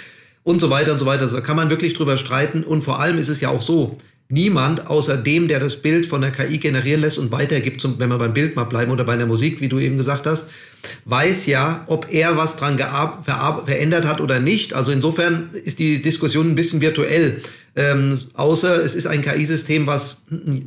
und 0.43 0.61
so 0.61 0.71
weiter 0.71 0.93
und 0.93 0.99
so 0.99 1.07
weiter. 1.07 1.27
Da 1.27 1.41
kann 1.41 1.57
man 1.57 1.71
wirklich 1.71 1.95
drüber 1.95 2.17
streiten. 2.17 2.65
Und 2.65 2.83
vor 2.83 3.01
allem 3.01 3.19
ist 3.19 3.29
es 3.29 3.41
ja 3.41 3.49
auch 3.51 3.61
so, 3.61 3.99
niemand 4.31 4.87
außer 4.87 5.17
dem, 5.17 5.49
der 5.49 5.61
das 5.61 5.77
Bild 5.77 6.07
von 6.07 6.21
der 6.21 6.31
KI 6.31 6.59
generieren 6.59 7.01
lässt 7.01 7.19
und 7.19 7.33
weitergibt, 7.33 7.85
wenn 7.99 8.09
wir 8.09 8.19
beim 8.19 8.33
Bild 8.33 8.57
mal 8.57 8.65
bleiben 8.65 8.93
oder 8.93 9.05
bei 9.05 9.17
der 9.17 9.27
Musik, 9.27 9.61
wie 9.61 9.69
du 9.69 9.79
eben 9.79 9.99
gesagt 9.99 10.27
hast, 10.27 10.49
weiß 11.05 11.47
ja, 11.47 11.85
ob 11.89 12.07
er 12.11 12.37
was 12.37 12.57
dran 12.57 12.79
verändert 13.67 14.07
hat 14.07 14.21
oder 14.21 14.39
nicht. 14.39 14.73
Also 14.73 14.93
insofern 14.93 15.51
ist 15.53 15.79
die 15.79 16.01
Diskussion 16.01 16.51
ein 16.51 16.55
bisschen 16.55 16.81
virtuell. 16.81 17.43
Ähm, 17.77 18.19
außer 18.35 18.83
es 18.85 18.95
ist 18.95 19.07
ein 19.07 19.23
KI-System, 19.23 19.87
was 19.87 20.19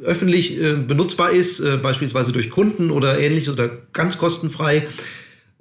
öffentlich 0.03 0.59
äh, 0.61 0.73
benutzbar 0.73 1.31
ist, 1.31 1.59
äh, 1.59 1.77
beispielsweise 1.77 2.31
durch 2.31 2.49
Kunden 2.49 2.91
oder 2.91 3.19
ähnliches 3.19 3.49
oder 3.49 3.69
ganz 3.91 4.17
kostenfrei. 4.17 4.83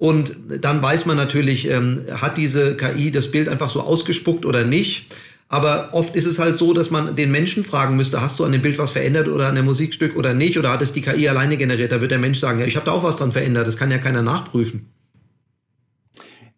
Und 0.03 0.35
dann 0.61 0.83
weiß 0.83 1.07
man 1.07 1.17
natürlich, 1.17 1.71
ähm, 1.71 2.03
hat 2.21 2.37
diese 2.37 2.77
KI 2.77 3.13
das 3.13 3.31
Bild 3.31 3.49
einfach 3.49 3.71
so 3.71 3.83
ausgespuckt 3.83 4.45
oder 4.45 4.65
nicht. 4.65 5.07
Aber 5.49 5.91
oft 5.93 6.17
ist 6.17 6.27
es 6.27 6.41
halt 6.41 6.57
so, 6.57 6.73
dass 6.73 6.91
man 6.91 7.15
den 7.15 7.31
Menschen 7.31 7.63
fragen 7.63 7.95
müsste, 7.95 8.21
hast 8.21 8.41
du 8.41 8.45
an 8.45 8.51
dem 8.51 8.63
Bild 8.63 8.79
was 8.79 8.91
verändert 8.91 9.29
oder 9.29 9.47
an 9.47 9.55
dem 9.55 9.65
Musikstück 9.65 10.17
oder 10.17 10.35
nicht? 10.35 10.59
Oder 10.59 10.73
hat 10.73 10.83
es 10.83 10.93
die 10.93 11.03
KI 11.03 11.29
alleine 11.29 11.57
generiert? 11.57 11.93
Da 11.93 12.01
wird 12.01 12.11
der 12.11 12.19
Mensch 12.19 12.41
sagen, 12.41 12.59
ja, 12.59 12.67
ich 12.67 12.75
habe 12.75 12.85
da 12.85 12.91
auch 12.91 13.05
was 13.05 13.15
dran 13.15 13.31
verändert. 13.31 13.69
Das 13.69 13.77
kann 13.77 13.93
ja 13.93 13.99
keiner 13.99 14.23
nachprüfen. 14.23 14.89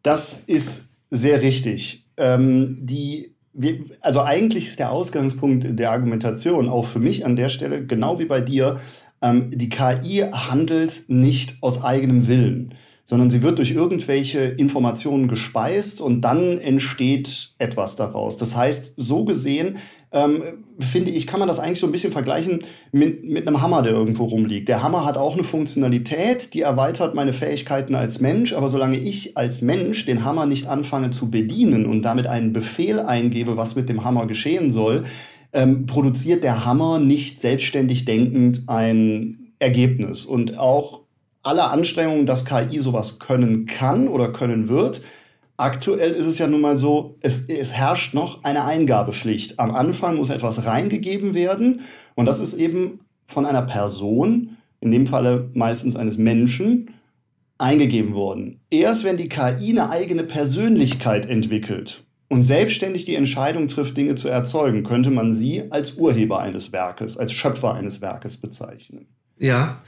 Das 0.03 0.45
ist 0.47 0.87
sehr 1.11 1.43
richtig. 1.43 2.07
Ähm, 2.17 2.79
die 2.81 3.35
wir, 3.53 3.81
also 4.01 4.23
eigentlich 4.23 4.69
ist 4.69 4.79
der 4.79 4.91
Ausgangspunkt 4.91 5.67
der 5.79 5.91
Argumentation 5.91 6.71
auch 6.71 6.87
für 6.87 6.99
mich 6.99 7.27
an 7.27 7.37
der 7.37 7.51
Stelle, 7.51 7.85
genau 7.85 8.19
wie 8.19 8.25
bei 8.25 8.41
dir, 8.41 8.81
ähm, 9.21 9.51
die 9.53 9.69
KI 9.69 10.25
handelt 10.33 11.03
nicht 11.09 11.59
aus 11.61 11.85
eigenem 11.85 12.27
Willen, 12.27 12.75
sondern 13.07 13.31
sie 13.31 13.43
wird 13.43 13.59
durch 13.59 13.73
irgendwelche 13.73 14.41
Informationen 14.41 15.29
gespeist 15.29 16.01
und 16.01 16.23
dann 16.23 16.59
entsteht 16.59 17.55
etwas 17.59 17.97
daraus. 17.97 18.39
Das 18.39 18.57
heißt, 18.57 18.95
so 18.97 19.25
gesehen 19.25 19.77
ähm, 20.11 20.43
finde 20.79 21.11
ich, 21.11 21.27
kann 21.27 21.41
man 21.41 21.49
das 21.49 21.59
eigentlich 21.59 21.81
so 21.81 21.87
ein 21.87 21.93
bisschen 21.93 22.13
vergleichen 22.13 22.61
mit, 22.93 23.25
mit 23.25 23.47
einem 23.47 23.61
Hammer, 23.61 23.83
der 23.83 23.93
irgendwo 23.93 24.25
rumliegt. 24.25 24.69
Der 24.69 24.83
Hammer 24.83 25.05
hat 25.05 25.19
auch 25.19 25.35
eine 25.35 25.45
Funktionalität, 25.45 26.55
die 26.55 26.63
erweitert 26.63 27.15
meine 27.15 27.33
Fähigkeiten 27.33 27.95
als 27.95 28.21
Mensch, 28.21 28.53
aber 28.53 28.69
solange 28.69 28.97
ich 28.97 29.37
als 29.37 29.61
Mensch 29.61 30.07
den 30.07 30.25
Hammer 30.25 30.47
nicht 30.47 30.69
anfange 30.69 31.11
zu 31.11 31.31
bedienen 31.31 31.85
und 31.87 32.03
damit 32.03 32.27
einen 32.27 32.53
Befehl 32.53 33.01
eingebe, 33.01 33.57
was 33.57 33.75
mit 33.75 33.89
dem 33.89 34.05
Hammer 34.05 34.27
geschehen 34.27 34.71
soll, 34.71 35.03
ähm, 35.53 35.87
produziert 35.87 36.45
der 36.45 36.65
Hammer 36.65 37.01
nicht 37.01 37.41
selbstständig 37.41 38.05
denkend 38.05 38.63
ein 38.69 39.53
Ergebnis. 39.59 40.25
Und 40.25 40.59
auch 40.59 41.04
alle 41.45 41.71
Anstrengungen, 41.71 42.27
dass 42.27 42.45
KI 42.45 42.81
sowas 42.81 43.19
können 43.19 43.67
kann 43.67 44.09
oder 44.09 44.33
können 44.33 44.69
wird, 44.69 45.03
Aktuell 45.57 46.13
ist 46.13 46.27
es 46.27 46.39
ja 46.39 46.49
nun 46.49 46.61
mal 46.61 46.77
so, 46.77 47.17
es, 47.21 47.47
es 47.47 47.73
herrscht 47.73 48.13
noch 48.13 48.43
eine 48.43 48.65
Eingabepflicht. 48.65 49.61
Am 49.61 49.71
Anfang 49.71 50.17
muss 50.17 50.31
etwas 50.31 50.67
reingegeben 50.67 51.35
werden 51.35 51.83
und 52.17 52.27
das 52.27 52.41
ist 52.41 52.55
eben 52.55 53.01
von 53.27 53.47
einer 53.47 53.63
Person, 53.63 54.57
in 54.81 54.91
dem 54.91 55.07
Falle 55.07 55.51
meistens 55.55 55.95
eines 55.95 56.19
Menschen, 56.19 56.91
eingegeben 57.57 58.15
worden. 58.15 58.61
Erst 58.71 59.05
wenn 59.05 59.17
die 59.17 59.29
KI 59.29 59.71
eine 59.71 59.91
eigene 59.91 60.25
Persönlichkeit 60.25 61.27
entwickelt 61.27 62.03
und 62.29 62.43
selbstständig 62.43 63.05
die 63.05 63.15
Entscheidung 63.15 63.69
trifft, 63.69 63.97
Dinge 63.97 64.17
zu 64.17 64.29
erzeugen, 64.29 64.83
könnte 64.83 65.13
man 65.13 65.33
sie 65.33 65.71
als 65.71 65.95
Urheber 65.95 66.41
eines 66.41 66.73
Werkes, 66.73 67.17
als 67.17 67.33
Schöpfer 67.33 67.75
eines 67.75 68.01
Werkes 68.01 68.39
bezeichnen. 68.39 69.07
Ja, 69.39 69.81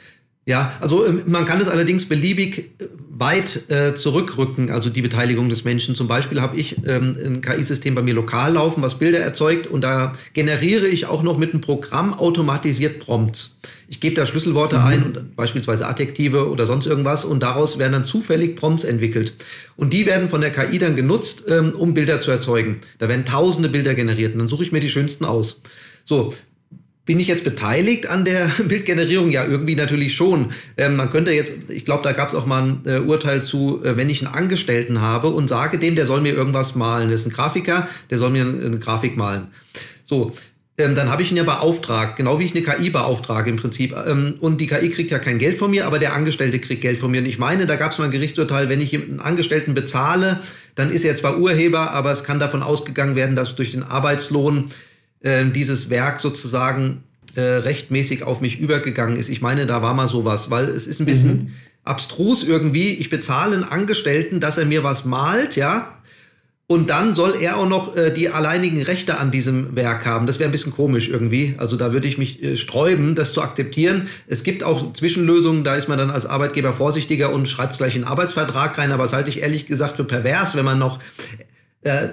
Ja, 0.49 0.73
also 0.81 1.05
ähm, 1.05 1.23
man 1.27 1.45
kann 1.45 1.61
es 1.61 1.67
allerdings 1.67 2.07
beliebig 2.09 2.71
äh, 2.79 2.85
weit 3.11 3.69
äh, 3.69 3.95
zurückrücken, 3.95 4.71
also 4.71 4.91
die 4.91 5.03
Beteiligung 5.03 5.49
des 5.49 5.65
Menschen. 5.65 5.97
Zum 5.97 6.07
Beispiel 6.07 6.41
habe 6.41 6.57
ich 6.57 6.77
ähm, 6.87 7.17
ein 7.25 7.41
KI-System 7.41 7.97
bei 7.97 8.03
mir 8.03 8.15
lokal 8.15 8.53
laufen, 8.53 8.81
was 8.81 8.97
Bilder 8.97 9.19
erzeugt 9.19 9.67
und 9.67 9.83
da 9.83 10.13
generiere 10.35 10.87
ich 10.87 11.07
auch 11.07 11.25
noch 11.25 11.37
mit 11.37 11.53
einem 11.53 11.63
Programm 11.63 12.15
automatisiert 12.15 13.01
Prompts. 13.01 13.57
Ich 13.89 13.99
gebe 13.99 14.15
da 14.15 14.25
Schlüsselworte 14.25 14.79
mhm. 14.79 14.85
ein, 14.85 15.03
und 15.03 15.35
beispielsweise 15.35 15.89
Adjektive 15.89 16.49
oder 16.49 16.65
sonst 16.65 16.87
irgendwas 16.87 17.25
und 17.25 17.43
daraus 17.43 17.79
werden 17.79 17.95
dann 17.95 18.05
zufällig 18.05 18.55
Prompts 18.55 18.85
entwickelt. 18.85 19.35
Und 19.75 19.93
die 19.93 20.07
werden 20.07 20.29
von 20.29 20.43
der 20.43 20.53
KI 20.53 20.79
dann 20.79 20.95
genutzt, 20.95 21.43
ähm, 21.49 21.73
um 21.73 21.93
Bilder 21.93 22.21
zu 22.21 22.31
erzeugen. 22.31 22.77
Da 22.99 23.09
werden 23.09 23.25
tausende 23.25 23.69
Bilder 23.69 23.95
generiert 23.95 24.35
und 24.35 24.39
dann 24.39 24.49
suche 24.49 24.63
ich 24.63 24.71
mir 24.71 24.81
die 24.81 24.91
schönsten 24.91 25.25
aus. 25.25 25.61
So, 26.05 26.33
bin 27.07 27.21
ich 27.21 27.29
jetzt 27.29 27.45
beteiligt 27.45 28.09
an 28.09 28.25
der 28.25 28.47
Bildgenerierung? 28.65 29.31
Ja, 29.31 29.47
irgendwie 29.47 29.77
natürlich 29.77 30.15
schon. 30.15 30.53
Ähm, 30.77 30.97
man 30.97 31.11
könnte 31.11 31.31
jetzt, 31.31 31.71
ich 31.71 31.85
glaube, 31.85 32.05
da 32.05 32.13
gab 32.13 32.29
es 32.29 32.35
auch 32.35 32.45
mal 32.45 32.63
ein 32.63 32.81
äh, 32.85 32.99
Urteil 32.99 33.43
zu, 33.43 33.83
äh, 33.83 33.97
wenn 33.97 34.11
ich 34.11 34.27
einen 34.27 34.35
Angestellten 34.35 35.01
habe 35.01 35.29
und 35.29 35.49
sage 35.49 35.79
dem, 35.79 35.95
der 35.95 36.07
soll 36.07 36.21
mir 36.21 36.35
irgendwas 36.35 36.75
malen. 36.75 37.11
Das 37.11 37.21
ist 37.21 37.27
ein 37.27 37.33
Grafiker, 37.33 37.89
der 38.11 38.19
soll 38.19 38.31
mir 38.31 38.43
eine, 38.43 38.67
eine 38.67 38.79
Grafik 38.79 39.17
malen. 39.17 39.47
So, 40.05 40.33
ähm, 40.79 40.95
dann 40.95 41.11
habe 41.11 41.23
ich 41.23 41.31
ihn 41.31 41.37
ja 41.39 41.45
beauftragt, 41.45 42.17
genau 42.17 42.39
wie 42.39 42.45
ich 42.45 42.55
eine 42.55 42.63
KI 42.63 42.91
beauftrage 42.91 43.49
im 43.49 43.57
Prinzip. 43.57 43.95
Ähm, 44.07 44.35
und 44.41 44.61
die 44.61 44.67
KI 44.67 44.91
kriegt 44.91 45.11
ja 45.11 45.19
kein 45.19 45.39
Geld 45.39 45.57
von 45.57 45.71
mir, 45.71 45.87
aber 45.87 45.99
der 45.99 46.13
Angestellte 46.13 46.59
kriegt 46.59 46.83
Geld 46.83 46.99
von 46.99 47.11
mir. 47.11 47.21
Und 47.21 47.27
ich 47.27 47.39
meine, 47.39 47.67
da 47.67 47.77
gab 47.77 47.93
es 47.93 47.99
mal 47.99 48.05
ein 48.07 48.11
Gerichtsurteil, 48.11 48.69
wenn 48.69 48.81
ich 48.81 48.93
einen 48.95 49.21
Angestellten 49.21 49.75
bezahle, 49.75 50.41
dann 50.75 50.91
ist 50.91 51.05
er 51.05 51.17
zwar 51.17 51.39
Urheber, 51.39 51.93
aber 51.93 52.11
es 52.11 52.25
kann 52.25 52.39
davon 52.39 52.63
ausgegangen 52.63 53.17
werden, 53.17 53.37
dass 53.37 53.55
durch 53.55 53.71
den 53.71 53.85
Arbeitslohn 53.85 54.71
äh, 55.27 55.45
dieses 55.51 55.91
Werk 55.91 56.21
sozusagen 56.21 57.03
äh, 57.35 57.41
rechtmäßig 57.41 58.23
auf 58.23 58.41
mich 58.41 58.61
übergegangen 58.61 59.17
ist. 59.17 59.29
Ich 59.29 59.43
meine, 59.43 59.67
da 59.67 59.83
war 59.83 59.93
mal 59.93 60.09
sowas, 60.09 60.51
weil 60.51 60.67
es 60.67 60.87
ist 60.87 61.01
ein 61.01 61.07
bisschen 61.07 61.33
mhm. 61.33 61.51
abstrus 61.85 62.45
irgendwie. 62.45 62.91
Ich 62.91 63.11
bezahle 63.11 63.57
einen 63.57 63.65
Angestellten, 63.65 64.39
dass 64.41 64.57
er 64.57 64.67
mir 64.67 64.85
was 64.85 65.05
malt, 65.05 65.57
ja, 65.57 65.97
und 66.69 66.91
dann 66.91 67.15
soll 67.15 67.37
er 67.41 67.59
auch 67.59 67.69
noch 67.69 67.97
äh, 67.97 68.13
die 68.13 68.29
alleinigen 68.29 68.83
Rechte 68.83 69.19
an 69.19 69.31
diesem 69.31 69.77
Werk 69.77 70.05
haben. 70.05 70.27
Das 70.27 70.41
wäre 70.41 70.49
ein 70.49 70.53
bisschen 70.53 70.73
komisch 70.73 71.09
irgendwie. 71.09 71.55
Also 71.59 71.77
da 71.77 71.93
würde 71.93 72.09
ich 72.09 72.19
mich 72.19 72.43
äh, 72.43 72.57
sträuben, 72.57 73.15
das 73.15 73.33
zu 73.33 73.43
akzeptieren. 73.43 74.09
Es 74.27 74.43
gibt 74.43 74.65
auch 74.65 74.93
Zwischenlösungen, 74.93 75.63
da 75.63 75.77
ist 75.77 75.89
man 75.89 75.97
dann 75.97 76.11
als 76.11 76.27
Arbeitgeber 76.27 76.73
vorsichtiger 76.73 77.33
und 77.33 77.49
schreibt 77.49 77.73
es 77.73 77.79
gleich 77.79 77.95
in 77.95 78.03
den 78.03 78.09
Arbeitsvertrag 78.09 78.77
rein. 78.79 78.91
Aber 78.91 79.05
das 79.05 79.13
halte 79.13 79.31
ich 79.31 79.43
ehrlich 79.43 79.67
gesagt 79.67 79.97
für 79.97 80.05
pervers, 80.05 80.57
wenn 80.57 80.65
man 80.65 80.79
noch 80.79 80.99
äh, 81.87 82.11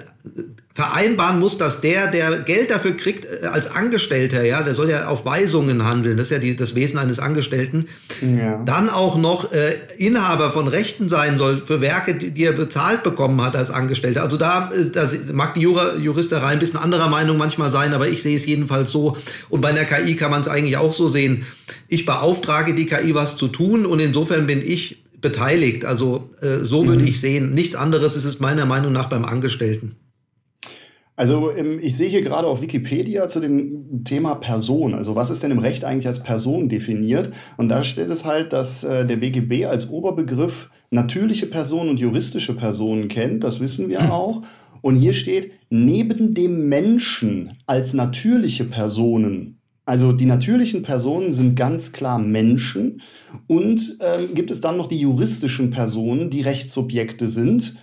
vereinbaren 0.74 1.38
muss, 1.38 1.56
dass 1.56 1.80
der, 1.80 2.08
der 2.10 2.40
Geld 2.40 2.70
dafür 2.70 2.96
kriegt 2.96 3.26
äh, 3.26 3.46
als 3.46 3.70
Angestellter, 3.70 4.42
ja, 4.42 4.62
der 4.62 4.74
soll 4.74 4.90
ja 4.90 5.06
auf 5.06 5.24
Weisungen 5.24 5.84
handeln, 5.84 6.16
das 6.16 6.26
ist 6.26 6.30
ja 6.32 6.38
die, 6.38 6.56
das 6.56 6.74
Wesen 6.74 6.98
eines 6.98 7.20
Angestellten, 7.20 7.86
ja. 8.20 8.60
dann 8.64 8.88
auch 8.88 9.16
noch 9.16 9.52
äh, 9.52 9.74
Inhaber 9.98 10.50
von 10.50 10.66
Rechten 10.66 11.08
sein 11.08 11.38
soll 11.38 11.62
für 11.64 11.80
Werke, 11.80 12.16
die, 12.16 12.32
die 12.32 12.44
er 12.44 12.52
bezahlt 12.52 13.04
bekommen 13.04 13.40
hat 13.40 13.54
als 13.54 13.70
Angestellter. 13.70 14.24
Also 14.24 14.36
da, 14.36 14.70
äh, 14.72 14.90
da 14.90 15.08
mag 15.32 15.54
die 15.54 15.60
Jura, 15.60 15.94
Juristerei 15.94 16.48
ein 16.48 16.58
bisschen 16.58 16.80
anderer 16.80 17.08
Meinung 17.08 17.38
manchmal 17.38 17.70
sein, 17.70 17.92
aber 17.92 18.08
ich 18.08 18.22
sehe 18.22 18.36
es 18.36 18.44
jedenfalls 18.44 18.90
so. 18.90 19.16
Und 19.50 19.60
bei 19.60 19.68
einer 19.68 19.84
KI 19.84 20.16
kann 20.16 20.32
man 20.32 20.40
es 20.40 20.48
eigentlich 20.48 20.76
auch 20.76 20.92
so 20.92 21.06
sehen. 21.06 21.44
Ich 21.86 22.04
beauftrage 22.04 22.74
die 22.74 22.86
KI, 22.86 23.14
was 23.14 23.36
zu 23.36 23.46
tun 23.46 23.86
und 23.86 24.00
insofern 24.00 24.48
bin 24.48 24.60
ich 24.60 25.03
beteiligt. 25.24 25.84
Also 25.84 26.30
äh, 26.40 26.58
so 26.64 26.86
würde 26.86 27.02
mhm. 27.02 27.08
ich 27.08 27.20
sehen. 27.20 27.54
Nichts 27.54 27.74
anderes 27.74 28.14
ist 28.14 28.26
es 28.26 28.38
meiner 28.38 28.66
Meinung 28.66 28.92
nach 28.92 29.08
beim 29.08 29.24
Angestellten. 29.24 29.96
Also 31.16 31.50
ähm, 31.50 31.78
ich 31.80 31.96
sehe 31.96 32.08
hier 32.08 32.22
gerade 32.22 32.46
auf 32.46 32.60
Wikipedia 32.60 33.26
zu 33.28 33.40
dem 33.40 34.04
Thema 34.04 34.34
Person. 34.34 34.94
Also 34.94 35.16
was 35.16 35.30
ist 35.30 35.42
denn 35.42 35.50
im 35.50 35.58
Recht 35.58 35.84
eigentlich 35.84 36.06
als 36.06 36.22
Person 36.22 36.68
definiert? 36.68 37.30
Und 37.56 37.68
da 37.70 37.82
steht 37.82 38.10
es 38.10 38.24
halt, 38.24 38.52
dass 38.52 38.84
äh, 38.84 39.06
der 39.06 39.16
BGB 39.16 39.66
als 39.66 39.88
Oberbegriff 39.88 40.70
natürliche 40.90 41.46
Personen 41.46 41.90
und 41.90 42.00
juristische 42.00 42.54
Personen 42.54 43.08
kennt. 43.08 43.44
Das 43.44 43.60
wissen 43.60 43.88
wir 43.88 44.00
auch. 44.12 44.42
Und 44.82 44.96
hier 44.96 45.14
steht, 45.14 45.52
neben 45.70 46.34
dem 46.34 46.68
Menschen 46.68 47.56
als 47.66 47.94
natürliche 47.94 48.64
Personen 48.64 49.58
also 49.86 50.12
die 50.12 50.26
natürlichen 50.26 50.82
Personen 50.82 51.32
sind 51.32 51.56
ganz 51.56 51.92
klar 51.92 52.18
Menschen 52.18 53.02
und 53.46 53.98
ähm, 54.00 54.34
gibt 54.34 54.50
es 54.50 54.60
dann 54.60 54.76
noch 54.76 54.86
die 54.86 55.00
juristischen 55.00 55.70
Personen, 55.70 56.30
die 56.30 56.40
Rechtssubjekte 56.40 57.28
sind. 57.28 57.76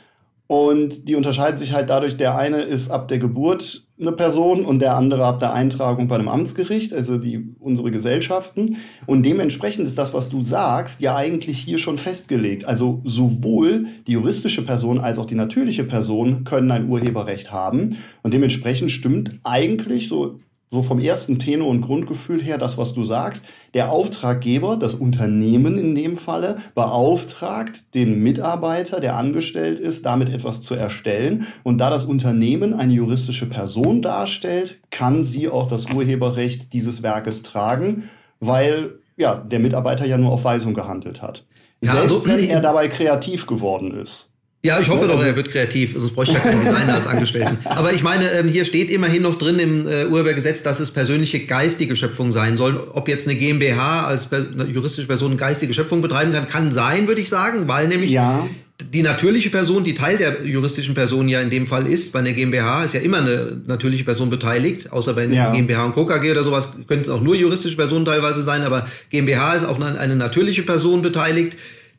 Und 0.47 1.07
die 1.07 1.15
unterscheiden 1.15 1.57
sich 1.57 1.71
halt 1.71 1.89
dadurch, 1.89 2.17
der 2.17 2.35
eine 2.35 2.57
ist 2.57 2.91
ab 2.91 3.07
der 3.07 3.19
Geburt 3.19 3.85
eine 3.97 4.11
Person 4.11 4.65
und 4.65 4.79
der 4.79 4.97
andere 4.97 5.23
ab 5.23 5.39
der 5.39 5.53
Eintragung 5.53 6.09
bei 6.09 6.15
einem 6.15 6.27
Amtsgericht, 6.27 6.91
also 6.91 7.17
die, 7.17 7.55
unsere 7.59 7.89
Gesellschaften. 7.89 8.75
Und 9.05 9.25
dementsprechend 9.25 9.87
ist 9.87 9.97
das, 9.97 10.13
was 10.13 10.27
du 10.27 10.43
sagst, 10.43 10.99
ja 10.99 11.15
eigentlich 11.15 11.59
hier 11.59 11.77
schon 11.77 11.97
festgelegt. 11.97 12.65
Also 12.65 13.01
sowohl 13.05 13.85
die 14.07 14.13
juristische 14.13 14.65
Person 14.65 14.99
als 14.99 15.17
auch 15.19 15.25
die 15.25 15.35
natürliche 15.35 15.85
Person 15.85 16.43
können 16.43 16.71
ein 16.71 16.89
Urheberrecht 16.89 17.53
haben. 17.53 17.95
Und 18.21 18.33
dementsprechend 18.33 18.91
stimmt 18.91 19.39
eigentlich 19.45 20.09
so 20.09 20.37
so 20.71 20.81
vom 20.81 20.99
ersten 20.99 21.37
Tenor 21.37 21.67
und 21.67 21.81
Grundgefühl 21.81 22.41
her, 22.41 22.57
das, 22.57 22.77
was 22.77 22.93
du 22.93 23.03
sagst, 23.03 23.43
der 23.73 23.91
Auftraggeber, 23.91 24.77
das 24.77 24.93
Unternehmen 24.93 25.77
in 25.77 25.95
dem 25.95 26.15
Falle, 26.15 26.57
beauftragt 26.75 27.93
den 27.93 28.23
Mitarbeiter, 28.23 29.01
der 29.01 29.17
angestellt 29.17 29.79
ist, 29.79 30.05
damit 30.05 30.29
etwas 30.29 30.61
zu 30.61 30.73
erstellen. 30.75 31.45
Und 31.63 31.79
da 31.79 31.89
das 31.89 32.05
Unternehmen 32.05 32.73
eine 32.73 32.93
juristische 32.93 33.47
Person 33.47 34.01
darstellt, 34.01 34.79
kann 34.91 35.25
sie 35.25 35.49
auch 35.49 35.67
das 35.67 35.87
Urheberrecht 35.93 36.71
dieses 36.71 37.03
Werkes 37.03 37.43
tragen, 37.43 38.09
weil 38.39 38.93
ja, 39.17 39.35
der 39.35 39.59
Mitarbeiter 39.59 40.05
ja 40.05 40.17
nur 40.17 40.31
auf 40.31 40.45
Weisung 40.45 40.73
gehandelt 40.73 41.21
hat. 41.21 41.45
Ja, 41.81 41.93
Selbst 41.93 42.11
also, 42.11 42.27
wenn 42.27 42.49
er 42.49 42.61
dabei 42.61 42.87
kreativ 42.87 43.45
geworden 43.45 43.99
ist. 43.99 44.30
Ja, 44.63 44.79
ich 44.79 44.89
hoffe 44.89 45.01
ja, 45.01 45.07
doch, 45.07 45.15
also 45.15 45.27
er 45.27 45.35
wird 45.35 45.49
kreativ. 45.49 45.93
Sonst 45.95 46.13
bräuchte 46.13 46.37
ich 46.37 46.43
ja 46.43 46.51
keinen 46.51 46.63
Designer 46.63 46.93
als 46.93 47.07
Angestellten. 47.07 47.57
Aber 47.65 47.93
ich 47.93 48.03
meine, 48.03 48.29
ähm, 48.31 48.47
hier 48.47 48.63
steht 48.63 48.91
immerhin 48.91 49.23
noch 49.23 49.39
drin 49.39 49.57
im 49.57 49.87
äh, 49.87 50.05
Urhebergesetz, 50.05 50.61
dass 50.61 50.79
es 50.79 50.91
persönliche 50.91 51.39
geistige 51.45 51.95
Schöpfung 51.95 52.31
sein 52.31 52.57
soll. 52.57 52.87
Ob 52.93 53.07
jetzt 53.07 53.27
eine 53.27 53.35
GmbH 53.35 54.05
als 54.05 54.31
eine 54.31 54.65
juristische 54.65 55.07
Person 55.07 55.35
geistige 55.35 55.73
Schöpfung 55.73 56.01
betreiben 56.01 56.31
kann, 56.31 56.47
kann 56.47 56.71
sein, 56.73 57.07
würde 57.07 57.21
ich 57.21 57.29
sagen, 57.29 57.67
weil 57.67 57.87
nämlich 57.87 58.11
ja. 58.11 58.47
die 58.93 59.01
natürliche 59.01 59.49
Person, 59.49 59.83
die 59.83 59.95
Teil 59.95 60.17
der 60.17 60.45
juristischen 60.45 60.93
Person 60.93 61.27
ja 61.27 61.41
in 61.41 61.49
dem 61.49 61.65
Fall 61.65 61.87
ist, 61.87 62.11
bei 62.11 62.19
einer 62.19 62.33
GmbH 62.33 62.83
ist 62.83 62.93
ja 62.93 62.99
immer 62.99 63.17
eine 63.17 63.61
natürliche 63.65 64.03
Person 64.03 64.29
beteiligt, 64.29 64.91
außer 64.91 65.13
bei 65.13 65.23
einer 65.23 65.33
ja. 65.33 65.51
GmbH 65.51 65.85
und 65.85 65.95
KKG 65.95 66.29
oder 66.29 66.43
sowas 66.43 66.69
könnte 66.87 67.05
es 67.05 67.09
auch 67.09 67.21
nur 67.21 67.35
juristische 67.35 67.77
Personen 67.77 68.05
teilweise 68.05 68.43
sein, 68.43 68.61
aber 68.61 68.85
GmbH 69.09 69.55
ist 69.55 69.65
auch 69.65 69.81
eine 69.81 70.15
natürliche 70.15 70.61
Person 70.61 71.01
beteiligt 71.01 71.57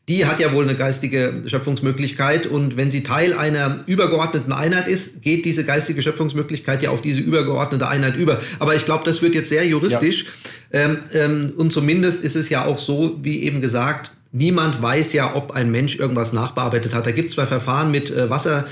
die 0.09 0.25
hat 0.25 0.41
ja 0.41 0.51
wohl 0.51 0.65
eine 0.65 0.75
geistige 0.75 1.43
Schöpfungsmöglichkeit 1.45 2.45
und 2.45 2.75
wenn 2.75 2.91
sie 2.91 3.03
Teil 3.03 3.33
einer 3.33 3.83
übergeordneten 3.85 4.51
Einheit 4.51 4.87
ist, 4.87 5.21
geht 5.21 5.45
diese 5.45 5.63
geistige 5.63 6.01
Schöpfungsmöglichkeit 6.01 6.83
ja 6.83 6.89
auf 6.89 7.01
diese 7.01 7.21
übergeordnete 7.21 7.87
Einheit 7.87 8.17
über. 8.17 8.41
Aber 8.59 8.75
ich 8.75 8.83
glaube, 8.83 9.05
das 9.05 9.21
wird 9.21 9.33
jetzt 9.33 9.47
sehr 9.47 9.65
juristisch 9.65 10.25
ja. 10.73 10.81
ähm, 10.81 10.97
ähm, 11.13 11.53
und 11.55 11.71
zumindest 11.71 12.21
ist 12.21 12.35
es 12.35 12.49
ja 12.49 12.65
auch 12.65 12.79
so, 12.79 13.17
wie 13.21 13.43
eben 13.43 13.61
gesagt, 13.61 14.11
niemand 14.33 14.81
weiß 14.81 15.13
ja, 15.13 15.35
ob 15.35 15.51
ein 15.51 15.71
Mensch 15.71 15.95
irgendwas 15.95 16.33
nachbearbeitet 16.33 16.93
hat. 16.93 17.05
Da 17.05 17.11
gibt 17.11 17.29
es 17.29 17.35
zwei 17.35 17.45
Verfahren 17.45 17.89
mit 17.89 18.11
äh, 18.11 18.29
Wasser. 18.29 18.65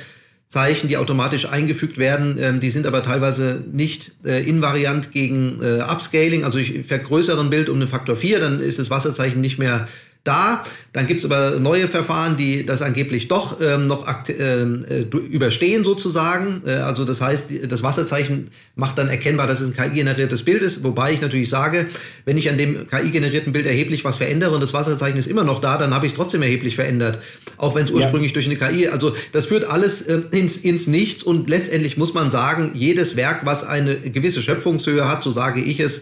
Zeichen, 0.52 0.90
die 0.90 0.98
automatisch 0.98 1.46
eingefügt 1.48 1.98
werden. 1.98 2.38
Ähm, 2.38 2.60
die 2.60 2.72
sind 2.72 2.86
aber 2.86 3.04
teilweise 3.04 3.64
nicht 3.72 4.12
äh, 4.26 4.44
invariant 4.46 5.14
gegen 5.14 5.62
äh, 5.64 5.80
Upscaling. 5.80 6.44
Also 6.44 6.58
ich 6.58 6.86
vergrößere 6.86 7.40
ein 7.40 7.50
Bild 7.50 7.70
um 7.70 7.80
den 7.80 7.88
Faktor 7.88 8.18
4, 8.18 8.42
dann 8.42 8.60
ist 8.60 8.78
das 8.78 8.90
Wasserzeichen 8.90 9.40
nicht 9.40 9.60
mehr 9.60 9.88
da. 10.24 10.64
Dann 10.94 11.08
gibt 11.08 11.20
es 11.20 11.26
aber 11.26 11.60
neue 11.60 11.88
Verfahren, 11.88 12.38
die 12.38 12.66
das 12.66 12.82
angeblich 12.82 13.28
doch 13.28 13.60
ähm, 13.60 13.88
noch 13.88 14.06
ähm, 14.30 14.86
äh, 14.88 15.02
überstehen 15.02 15.84
sozusagen. 15.84 16.62
Äh, 16.66 16.74
also 16.74 17.06
das 17.06 17.22
heißt, 17.22 17.48
das 17.68 17.82
Wasserzeichen 17.82 18.50
macht 18.76 18.98
dann 18.98 19.08
erkennbar, 19.08 19.48
dass 19.48 19.62
es 19.62 19.68
ein 19.68 19.76
KI-generiertes 19.76 20.44
Bild 20.44 20.62
ist. 20.62 20.84
Wobei 20.84 21.14
ich 21.14 21.22
natürlich 21.22 21.50
sage, 21.50 21.88
wenn 22.26 22.38
ich 22.38 22.50
an 22.50 22.58
dem 22.58 22.88
KI-generierten 22.88 23.52
Bild 23.52 23.66
erheblich 23.66 24.06
was 24.06 24.18
verändere 24.18 24.54
und 24.54 24.62
das 24.62 24.74
Wasserzeichen 24.74 25.18
ist 25.18 25.28
immer 25.28 25.44
noch 25.44 25.60
da, 25.60 25.78
dann 25.78 25.94
habe 25.94 26.06
ich 26.06 26.12
es 26.12 26.18
trotzdem 26.18 26.44
erheblich 26.44 26.76
verändert. 26.76 27.20
Auch 27.58 27.74
wenn 27.74 27.86
es 27.86 27.92
ursprünglich 27.92 28.32
ja. 28.32 28.34
durch 28.36 28.46
eine 28.46 28.58
KI, 28.58 28.90
also 28.90 29.16
das 29.32 29.46
führt 29.46 29.66
alles 29.66 30.02
äh, 30.04 30.22
ins, 30.32 30.58
ins 30.58 30.86
Nichts 30.86 31.24
und 31.24 31.50
letztendlich 31.50 31.98
muss 31.98 32.14
man 32.14 32.30
sagen, 32.30 32.72
jedes 32.76 33.16
Werk, 33.16 33.46
was 33.46 33.64
eine 33.64 33.96
gewisse 33.96 34.42
Schöpfungshöhe 34.42 35.08
hat, 35.08 35.24
so 35.24 35.32
sage 35.32 35.62
ich 35.62 35.80
es, 35.80 36.02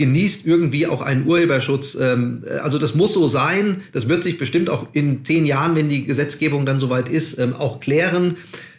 genießt 0.00 0.46
irgendwie 0.46 0.86
auch 0.86 1.02
einen 1.02 1.26
Urheberschutz. 1.26 1.94
Ähm, 2.00 2.42
also 2.62 2.78
das 2.78 2.94
muss 2.94 3.12
so 3.12 3.28
sein. 3.28 3.82
Das 3.92 4.08
wird 4.08 4.22
sich 4.22 4.38
bestimmt 4.38 4.70
auch 4.70 4.86
in 4.94 5.26
zehn 5.26 5.44
Jahren, 5.44 5.76
wenn 5.76 5.90
die 5.90 6.06
Gesetzgebung 6.06 6.64
dann 6.64 6.80
soweit 6.80 7.10
ist, 7.10 7.38
ähm, 7.38 7.52
auch 7.52 7.80
klären. 7.80 8.36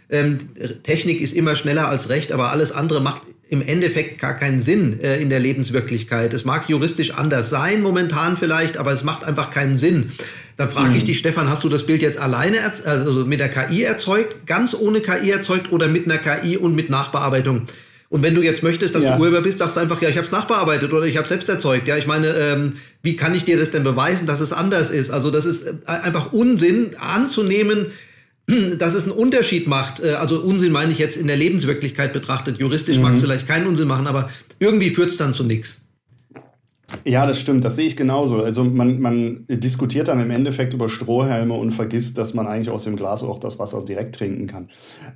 Ähm, 0.09 0.39
Technik 0.81 1.21
ist 1.21 1.33
immer 1.33 1.55
schneller 1.55 1.87
als 1.87 2.09
Recht, 2.09 2.31
aber 2.31 2.51
alles 2.51 2.71
andere 2.71 3.01
macht 3.01 3.21
im 3.49 3.61
Endeffekt 3.61 4.19
gar 4.19 4.35
keinen 4.35 4.61
Sinn 4.61 4.99
äh, 4.99 5.21
in 5.21 5.29
der 5.29 5.39
Lebenswirklichkeit. 5.39 6.33
Es 6.33 6.43
mag 6.43 6.67
juristisch 6.67 7.11
anders 7.11 7.51
sein 7.51 7.83
momentan 7.83 8.35
vielleicht, 8.35 8.77
aber 8.77 8.91
es 8.91 9.03
macht 9.03 9.23
einfach 9.23 9.51
keinen 9.51 9.77
Sinn. 9.77 10.11
Dann 10.57 10.71
frage 10.71 10.89
mhm. 10.89 10.95
ich 10.95 11.03
dich, 11.03 11.19
Stefan, 11.19 11.49
hast 11.49 11.63
du 11.63 11.69
das 11.69 11.85
Bild 11.85 12.01
jetzt 12.01 12.17
alleine, 12.17 12.57
also 12.83 13.25
mit 13.25 13.39
der 13.39 13.49
KI 13.49 13.83
erzeugt, 13.83 14.47
ganz 14.47 14.73
ohne 14.73 15.01
KI 15.01 15.29
erzeugt 15.29 15.71
oder 15.71 15.87
mit 15.87 16.05
einer 16.05 16.17
KI 16.17 16.57
und 16.57 16.73
mit 16.73 16.89
Nachbearbeitung? 16.89 17.67
Und 18.11 18.23
wenn 18.23 18.35
du 18.35 18.41
jetzt 18.41 18.61
möchtest, 18.61 18.93
dass 18.93 19.05
ja. 19.05 19.15
du 19.15 19.21
Urheber 19.21 19.39
bist, 19.39 19.59
sagst 19.59 19.77
du 19.77 19.79
einfach, 19.79 20.01
ja, 20.01 20.09
ich 20.09 20.17
habe 20.17 20.25
es 20.25 20.33
nachbearbeitet 20.33 20.91
oder 20.91 21.05
ich 21.05 21.15
habe 21.15 21.29
selbst 21.29 21.47
erzeugt. 21.47 21.87
Ja, 21.87 21.95
ich 21.95 22.07
meine, 22.07 22.27
ähm, 22.27 22.73
wie 23.01 23.15
kann 23.15 23.33
ich 23.33 23.45
dir 23.45 23.57
das 23.57 23.71
denn 23.71 23.85
beweisen, 23.85 24.27
dass 24.27 24.41
es 24.41 24.51
anders 24.51 24.89
ist? 24.89 25.11
Also 25.11 25.31
das 25.31 25.45
ist 25.45 25.65
äh, 25.65 25.73
einfach 25.85 26.33
Unsinn 26.33 26.91
anzunehmen, 26.99 27.85
dass 28.77 28.95
es 28.95 29.05
einen 29.05 29.13
Unterschied 29.13 29.65
macht. 29.65 30.01
Äh, 30.01 30.09
also 30.15 30.41
Unsinn 30.41 30.73
meine 30.73 30.91
ich 30.91 30.99
jetzt 30.99 31.15
in 31.15 31.27
der 31.27 31.37
Lebenswirklichkeit 31.37 32.11
betrachtet. 32.11 32.59
Juristisch 32.59 32.97
mhm. 32.97 33.03
mag 33.03 33.13
es 33.13 33.21
vielleicht 33.21 33.47
keinen 33.47 33.65
Unsinn 33.65 33.87
machen, 33.87 34.07
aber 34.07 34.29
irgendwie 34.59 34.89
führt 34.89 35.07
es 35.07 35.15
dann 35.15 35.33
zu 35.33 35.45
nichts. 35.45 35.79
Ja, 37.05 37.25
das 37.25 37.39
stimmt, 37.39 37.63
das 37.63 37.77
sehe 37.77 37.87
ich 37.87 37.95
genauso. 37.95 38.43
Also 38.43 38.65
man, 38.65 38.99
man 38.99 39.45
diskutiert 39.47 40.09
dann 40.09 40.19
im 40.19 40.31
Endeffekt 40.31 40.73
über 40.73 40.89
Strohhelme 40.89 41.53
und 41.53 41.71
vergisst, 41.71 42.17
dass 42.17 42.33
man 42.33 42.45
eigentlich 42.45 42.71
aus 42.71 42.83
dem 42.83 42.97
Glas 42.97 43.23
auch 43.23 43.39
das 43.39 43.57
Wasser 43.57 43.85
direkt 43.85 44.15
trinken 44.15 44.47
kann. 44.47 44.67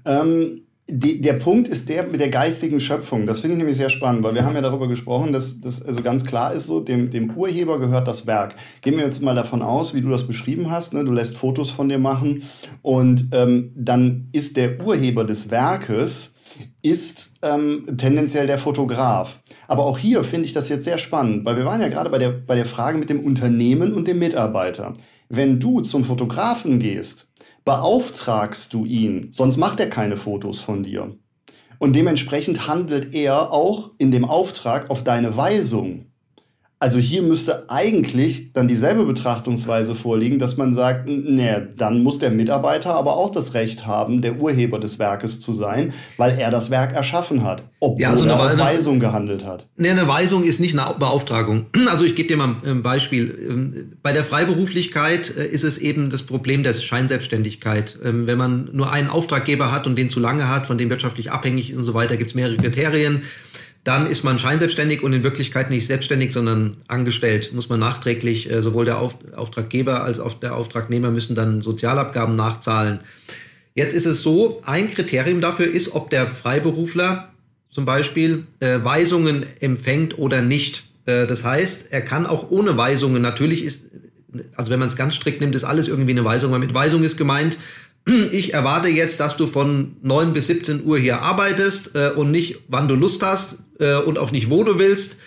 Ähm, 0.05 0.61
die, 0.87 1.19
der 1.19 1.33
Punkt 1.33 1.67
ist 1.67 1.89
der 1.89 2.05
mit 2.05 2.19
der 2.19 2.29
geistigen 2.29 2.79
Schöpfung. 2.79 3.25
Das 3.25 3.39
finde 3.39 3.53
ich 3.53 3.57
nämlich 3.57 3.77
sehr 3.77 3.89
spannend, 3.89 4.23
weil 4.23 4.35
wir 4.35 4.45
haben 4.45 4.53
ja 4.53 4.61
darüber 4.61 4.87
gesprochen, 4.87 5.33
dass 5.33 5.59
das 5.59 5.81
also 5.81 6.03
ganz 6.03 6.25
klar 6.25 6.53
ist 6.53 6.67
so, 6.67 6.79
dem, 6.79 7.09
dem 7.09 7.31
Urheber 7.31 7.79
gehört 7.79 8.07
das 8.07 8.27
Werk. 8.27 8.55
Gehen 8.81 8.97
wir 8.97 9.03
jetzt 9.03 9.21
mal 9.21 9.33
davon 9.33 9.63
aus, 9.63 9.95
wie 9.95 10.01
du 10.01 10.09
das 10.09 10.27
beschrieben 10.27 10.69
hast, 10.69 10.93
ne? 10.93 11.03
du 11.03 11.11
lässt 11.11 11.37
Fotos 11.37 11.71
von 11.71 11.89
dir 11.89 11.97
machen 11.97 12.43
und 12.83 13.29
ähm, 13.31 13.71
dann 13.75 14.27
ist 14.31 14.57
der 14.57 14.79
Urheber 14.85 15.23
des 15.23 15.49
Werkes 15.49 16.34
ist 16.81 17.33
ähm, 17.41 17.97
tendenziell 17.97 18.47
der 18.47 18.57
Fotograf. 18.57 19.41
Aber 19.67 19.85
auch 19.85 19.97
hier 19.97 20.23
finde 20.23 20.45
ich 20.45 20.53
das 20.53 20.69
jetzt 20.69 20.85
sehr 20.85 20.97
spannend, 20.97 21.45
weil 21.45 21.57
wir 21.57 21.65
waren 21.65 21.81
ja 21.81 21.87
gerade 21.87 22.09
bei 22.09 22.17
der, 22.17 22.29
bei 22.29 22.55
der 22.55 22.65
Frage 22.65 22.97
mit 22.97 23.09
dem 23.09 23.21
Unternehmen 23.21 23.93
und 23.93 24.07
dem 24.07 24.19
Mitarbeiter. 24.19 24.93
Wenn 25.29 25.59
du 25.59 25.81
zum 25.81 26.03
Fotografen 26.03 26.79
gehst, 26.79 27.27
beauftragst 27.65 28.73
du 28.73 28.85
ihn, 28.85 29.29
sonst 29.31 29.57
macht 29.57 29.79
er 29.79 29.89
keine 29.89 30.17
Fotos 30.17 30.59
von 30.59 30.83
dir. 30.83 31.17
Und 31.79 31.95
dementsprechend 31.95 32.67
handelt 32.67 33.13
er 33.13 33.51
auch 33.51 33.91
in 33.97 34.11
dem 34.11 34.25
Auftrag 34.25 34.89
auf 34.89 35.03
deine 35.03 35.35
Weisung. 35.35 36.05
Also 36.77 36.99
hier 36.99 37.21
müsste 37.21 37.69
eigentlich 37.69 38.51
dann 38.51 38.67
dieselbe 38.67 39.05
Betrachtungsweise 39.05 39.95
vorliegen, 39.95 40.39
dass 40.39 40.57
man 40.57 40.75
sagt, 40.75 41.07
nee, 41.07 41.55
dann 41.77 42.03
muss 42.03 42.19
der 42.19 42.31
Mitarbeiter 42.31 42.93
aber 42.95 43.15
auch 43.15 43.31
das 43.31 43.53
Recht 43.53 43.85
haben, 43.85 44.21
der 44.21 44.39
Urheber 44.39 44.77
des 44.77 44.99
Werkes 44.99 45.39
zu 45.39 45.53
sein, 45.53 45.93
weil 46.17 46.37
er 46.37 46.51
das 46.51 46.71
Werk 46.71 46.93
erschaffen 46.93 47.43
hat, 47.43 47.63
obwohl 47.79 48.01
ja, 48.01 48.09
also 48.09 48.25
er 48.25 48.39
auf 48.39 48.57
Weisung 48.57 48.99
gehandelt 48.99 49.45
hat. 49.45 49.67
Nee, 49.77 49.89
eine 49.89 50.05
Weisung 50.07 50.43
ist 50.43 50.59
nicht 50.59 50.77
eine 50.77 50.93
Beauftragung. 50.99 51.67
Also 51.95 52.03
ich 52.03 52.15
gebe 52.15 52.27
dir 52.27 52.35
mal 52.35 52.55
ein 52.65 52.81
Beispiel. 52.81 53.47
Ähm, 53.47 53.93
bei 54.01 54.11
der 54.11 54.25
Freiberuflichkeit 54.25 55.33
äh, 55.37 55.47
ist 55.47 55.63
es 55.63 55.77
eben 55.77 56.09
das 56.09 56.23
Problem 56.23 56.63
der 56.63 56.73
Scheinselbstständigkeit. 56.73 57.97
Ähm, 58.03 58.27
wenn 58.27 58.37
man 58.37 58.69
nur 58.73 58.91
einen 58.91 59.07
Auftraggeber 59.07 59.71
hat 59.71 59.87
und 59.87 59.95
den 59.97 60.09
zu 60.09 60.19
lange 60.19 60.49
hat, 60.49 60.65
von 60.65 60.77
dem 60.77 60.89
wirtschaftlich 60.89 61.31
abhängig 61.31 61.73
und 61.75 61.83
so 61.85 61.93
weiter, 61.93 62.17
gibt 62.17 62.31
es 62.31 62.35
mehrere 62.35 62.57
Kriterien 62.57 63.21
dann 63.85 64.07
ist 64.07 64.23
man 64.23 64.39
scheinselbstständig 64.39 65.03
und 65.03 65.13
in 65.13 65.23
Wirklichkeit 65.23 65.69
nicht 65.69 65.85
selbstständig, 65.85 66.33
sondern 66.33 66.77
angestellt. 66.87 67.53
Muss 67.53 67.69
man 67.69 67.79
nachträglich, 67.79 68.51
äh, 68.51 68.61
sowohl 68.61 68.83
der 68.83 68.97
Auf 68.97 69.15
Auftraggeber 69.35 70.03
als 70.03 70.19
auch 70.19 70.33
der 70.33 70.55
Auftragnehmer 70.55 71.11
müssen 71.11 71.35
dann 71.35 71.61
Sozialabgaben 71.61 72.35
nachzahlen. 72.35 72.99
Jetzt 73.75 73.93
ist 73.93 74.05
es 74.05 74.23
so, 74.23 74.61
ein 74.65 74.89
Kriterium 74.89 75.39
dafür 75.39 75.67
ist, 75.67 75.93
ob 75.93 76.09
der 76.09 76.25
Freiberufler 76.25 77.29
zum 77.69 77.85
Beispiel 77.85 78.45
äh, 78.59 78.79
Weisungen 78.83 79.45
empfängt 79.59 80.17
oder 80.17 80.41
nicht. 80.41 80.85
Äh, 81.05 81.27
das 81.27 81.43
heißt, 81.43 81.91
er 81.91 82.01
kann 82.01 82.25
auch 82.25 82.49
ohne 82.49 82.77
Weisungen, 82.77 83.21
natürlich 83.21 83.63
ist, 83.63 83.83
also 84.55 84.71
wenn 84.71 84.79
man 84.79 84.87
es 84.87 84.95
ganz 84.95 85.13
strikt 85.13 85.41
nimmt, 85.41 85.53
ist 85.53 85.63
alles 85.63 85.87
irgendwie 85.87 86.11
eine 86.11 86.25
Weisung, 86.25 86.51
weil 86.51 86.59
mit 86.59 86.73
Weisung 86.73 87.03
ist 87.03 87.17
gemeint, 87.17 87.59
ich 88.31 88.53
erwarte 88.53 88.87
jetzt, 88.87 89.19
dass 89.19 89.37
du 89.37 89.47
von 89.47 89.97
9 90.01 90.33
bis 90.33 90.47
17 90.47 90.85
Uhr 90.85 90.97
hier 90.97 91.21
arbeitest 91.21 91.91
äh, 91.95 92.11
und 92.15 92.31
nicht, 92.31 92.59
wann 92.67 92.87
du 92.87 92.95
Lust 92.95 93.23
hast 93.23 93.57
äh, 93.79 93.95
und 93.95 94.17
auch 94.17 94.31
nicht, 94.31 94.49
wo 94.49 94.63
du 94.63 94.77
willst, 94.77 95.17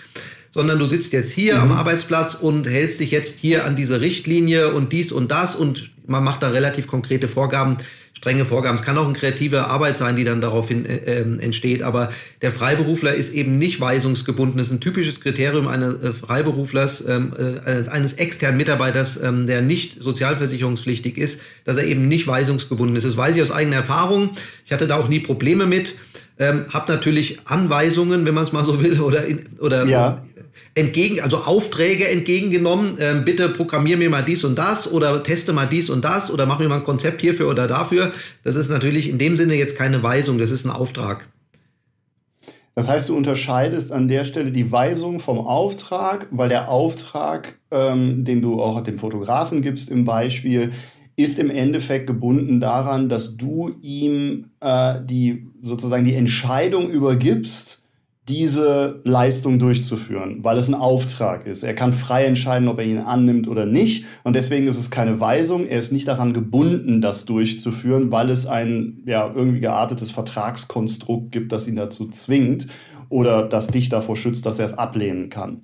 sondern 0.51 0.79
du 0.79 0.87
sitzt 0.87 1.13
jetzt 1.13 1.33
hier 1.33 1.57
mhm. 1.57 1.61
am 1.63 1.73
Arbeitsplatz 1.73 2.35
und 2.35 2.67
hältst 2.67 3.01
dich 3.01 3.11
jetzt 3.11 3.39
hier 3.39 3.65
an 3.65 3.77
diese 3.77 4.01
Richtlinie 4.01 4.73
und 4.73 4.93
dies 4.93 5.13
und 5.13 5.31
das 5.31 5.55
und 5.55 5.91
man 6.07 6.25
macht 6.25 6.43
da 6.43 6.49
relativ 6.49 6.87
konkrete 6.87 7.29
Vorgaben 7.29 7.77
strenge 8.19 8.45
Vorgaben. 8.45 8.77
Es 8.77 8.85
kann 8.85 8.99
auch 8.99 9.05
eine 9.05 9.13
kreative 9.13 9.67
Arbeit 9.69 9.97
sein, 9.97 10.17
die 10.17 10.25
dann 10.25 10.41
daraufhin 10.41 10.85
äh, 10.85 11.21
ähm, 11.21 11.39
entsteht. 11.39 11.85
Aber 11.85 12.11
der 12.43 12.51
Freiberufler 12.51 13.15
ist 13.15 13.33
eben 13.33 13.59
nicht 13.59 13.81
weisungsgebunden. 13.81 14.59
Das 14.59 14.67
ist 14.67 14.73
ein 14.73 14.81
typisches 14.81 15.21
Kriterium 15.21 15.69
eines 15.69 16.03
äh, 16.03 16.13
Freiberuflers, 16.13 17.05
ähm, 17.07 17.33
äh, 17.39 17.89
eines 17.89 18.15
externen 18.15 18.57
Mitarbeiters, 18.57 19.21
ähm, 19.23 19.47
der 19.47 19.63
nicht 19.63 20.03
sozialversicherungspflichtig 20.03 21.17
ist, 21.17 21.41
dass 21.65 21.77
er 21.77 21.85
eben 21.85 22.09
nicht 22.09 22.27
weisungsgebunden 22.27 22.97
ist. 22.97 23.07
Das 23.07 23.17
weiß 23.17 23.37
ich 23.37 23.43
aus 23.43 23.53
eigener 23.53 23.77
Erfahrung. 23.77 24.31
Ich 24.67 24.73
hatte 24.73 24.89
da 24.89 24.97
auch 24.97 25.09
nie 25.09 25.21
Probleme 25.21 25.67
mit. 25.67 25.95
Ähm, 26.41 26.65
hab 26.73 26.89
natürlich 26.89 27.39
Anweisungen, 27.45 28.27
wenn 28.27 28.35
man 28.35 28.45
es 28.45 28.53
mal 28.53 28.65
so 28.65 28.83
will, 28.83 29.01
oder, 29.01 29.27
in, 29.27 29.45
oder 29.61 29.87
ja 29.87 30.25
entgegen, 30.75 31.21
also 31.21 31.39
Aufträge 31.39 32.09
entgegengenommen, 32.09 32.97
ähm, 33.01 33.25
bitte 33.25 33.49
programmier 33.49 33.97
mir 33.97 34.11
mal 34.11 34.23
dies 34.23 34.45
und 34.45 34.59
das 34.59 34.91
oder 34.91 35.23
teste 35.23 35.53
mal 35.53 35.67
dies 35.67 35.91
und 35.91 36.05
das 36.05 36.31
oder 36.31 36.47
mach 36.47 36.59
mir 36.59 36.69
mal 36.69 36.77
ein 36.77 36.85
Konzept 36.85 37.21
hierfür 37.21 37.49
oder 37.49 37.67
dafür. 37.67 38.13
Das 38.45 38.57
ist 38.57 38.69
natürlich 38.69 39.09
in 39.09 39.19
dem 39.19 39.37
Sinne 39.37 39.55
jetzt 39.55 39.77
keine 39.77 40.03
Weisung, 40.03 40.39
das 40.39 40.51
ist 40.51 40.65
ein 40.65 40.71
Auftrag. 40.71 41.29
Das 42.79 42.89
heißt, 42.89 43.09
du 43.09 43.17
unterscheidest 43.17 43.91
an 43.91 44.07
der 44.07 44.23
Stelle 44.23 44.53
die 44.53 44.71
Weisung 44.71 45.19
vom 45.19 45.41
Auftrag, 45.41 46.29
weil 46.31 46.49
der 46.49 46.69
Auftrag, 46.69 47.59
ähm, 47.73 48.25
den 48.25 48.41
du 48.41 48.63
auch 48.63 48.81
dem 48.83 48.99
Fotografen 48.99 49.63
gibst 49.63 49.89
im 49.89 50.05
Beispiel, 50.05 50.71
ist 51.17 51.41
im 51.41 51.51
Endeffekt 51.51 52.07
gebunden 52.07 52.61
daran, 52.61 53.09
dass 53.09 53.37
du 53.37 53.75
ihm 53.83 54.51
äh, 54.61 55.01
die 55.03 55.49
sozusagen 55.61 56.05
die 56.05 56.15
Entscheidung 56.15 56.89
übergibst, 56.89 57.78
diese 58.29 59.01
Leistung 59.05 59.59
durchzuführen, 59.59 60.45
weil 60.45 60.59
es 60.59 60.69
ein 60.69 60.75
Auftrag 60.75 61.47
ist. 61.47 61.63
Er 61.63 61.75
kann 61.75 61.93
frei 61.93 62.25
entscheiden, 62.25 62.69
ob 62.69 62.79
er 62.79 62.85
ihn 62.85 62.99
annimmt 62.99 63.49
oder 63.49 63.65
nicht. 63.65 64.05
Und 64.23 64.37
deswegen 64.37 64.67
ist 64.67 64.79
es 64.79 64.91
keine 64.91 65.19
Weisung. 65.19 65.67
Er 65.67 65.79
ist 65.79 65.93
nicht 65.93 66.07
daran 66.07 66.35
gebunden, 66.35 67.01
das 67.01 67.25
durchzuführen, 67.25 68.13
weil 68.13 68.31
es 68.31 68.47
ein 68.47 69.03
ja, 69.07 69.33
irgendwie 69.35 69.61
geartetes 69.61 70.11
Vertragskonstrukt 70.11 71.33
gibt, 71.33 71.53
das 71.53 71.67
ihn 71.67 71.77
dazu 71.77 72.09
zwingt 72.09 72.67
oder 73.09 73.43
das 73.43 73.69
dich 73.69 73.89
davor 73.89 74.17
schützt, 74.17 74.45
dass 74.45 74.59
er 74.59 74.67
es 74.67 74.75
ablehnen 74.75 75.31
kann. 75.31 75.63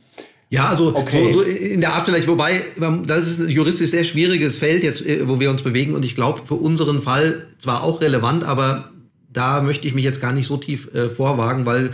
Ja, 0.49 0.67
also 0.67 0.95
okay. 0.95 1.33
so 1.33 1.43
in 1.43 1.81
der 1.81 1.95
Art 1.95 2.05
vielleicht, 2.05 2.29
wobei, 2.29 2.63
das 3.07 3.27
ist 3.27 3.41
ein 3.41 3.49
juristisch 3.49 3.91
sehr 3.91 4.05
schwieriges 4.05 4.57
Feld 4.57 4.85
jetzt, 4.85 5.05
äh, 5.05 5.29
wo 5.29 5.41
wir 5.41 5.51
uns 5.51 5.63
bewegen 5.63 5.95
und 5.95 6.05
ich 6.05 6.15
glaube 6.15 6.43
für 6.45 6.55
unseren 6.55 7.03
Fall 7.03 7.47
zwar 7.59 7.83
auch 7.83 8.01
relevant, 8.01 8.45
aber 8.45 8.91
da 9.33 9.63
möchte 9.63 9.89
ich 9.89 9.95
mich 9.95 10.05
jetzt 10.05 10.21
gar 10.21 10.33
nicht 10.33 10.47
so 10.47 10.57
tief 10.57 10.95
äh, 10.95 11.09
vorwagen, 11.09 11.67
weil 11.67 11.91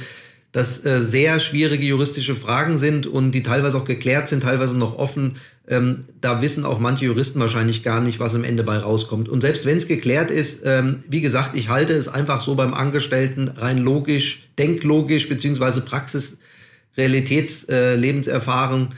das 0.53 0.85
äh, 0.85 1.03
sehr 1.03 1.39
schwierige 1.39 1.85
juristische 1.85 2.35
Fragen 2.35 2.77
sind 2.77 3.07
und 3.07 3.33
die 3.33 3.43
teilweise 3.43 3.79
auch 3.79 3.85
geklärt 3.85 4.29
sind, 4.29 4.43
teilweise 4.43 4.77
noch 4.77 4.99
offen. 4.99 5.37
Ähm, 5.69 6.07
da 6.21 6.43
wissen 6.43 6.65
auch 6.65 6.81
manche 6.81 7.05
Juristen 7.05 7.39
wahrscheinlich 7.39 7.85
gar 7.85 8.01
nicht, 8.01 8.19
was 8.19 8.35
am 8.35 8.43
Ende 8.43 8.65
bei 8.65 8.79
rauskommt. 8.79 9.29
Und 9.29 9.43
selbst 9.43 9.65
wenn 9.65 9.77
es 9.77 9.87
geklärt 9.87 10.31
ist, 10.31 10.63
ähm, 10.65 11.05
wie 11.09 11.21
gesagt, 11.21 11.57
ich 11.57 11.69
halte 11.69 11.93
es 11.93 12.09
einfach 12.09 12.41
so 12.41 12.57
beim 12.57 12.75
Angestellten 12.75 13.49
rein 13.49 13.79
logisch, 13.79 14.49
denklogisch, 14.59 15.29
beziehungsweise 15.29 15.83
Praxis, 15.83 16.39
Realitäts, 16.97 17.65
äh, 17.69 17.95
Lebenserfahren 17.95 18.89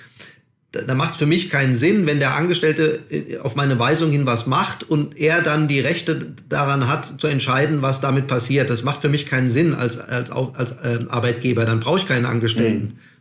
da 0.73 0.95
macht 0.95 1.13
es 1.13 1.17
für 1.19 1.27
mich 1.27 1.51
keinen 1.51 1.77
Sinn, 1.77 2.07
wenn 2.07 2.19
der 2.19 2.35
Angestellte 2.35 3.01
äh, 3.11 3.39
auf 3.39 3.55
meine 3.55 3.79
Weisung 3.79 4.11
hin 4.11 4.25
was 4.25 4.47
macht 4.47 4.89
und 4.89 5.19
er 5.19 5.43
dann 5.43 5.69
die 5.69 5.81
Rechte 5.81 6.35
daran 6.49 6.89
hat, 6.89 7.21
zu 7.21 7.27
entscheiden, 7.27 7.83
was 7.83 8.01
damit 8.01 8.27
passiert. 8.27 8.71
Das 8.71 8.83
macht 8.83 9.03
für 9.03 9.11
mich 9.11 9.27
keinen 9.27 9.51
Sinn 9.51 9.75
als, 9.75 9.99
als, 9.99 10.31
als 10.31 10.73
äh, 10.73 11.01
Arbeitgeber. 11.09 11.67
Dann 11.67 11.81
brauche 11.81 11.99
ich 11.99 12.07
keinen 12.07 12.25
Angestellten. 12.25 12.85
Mhm. 12.85 13.12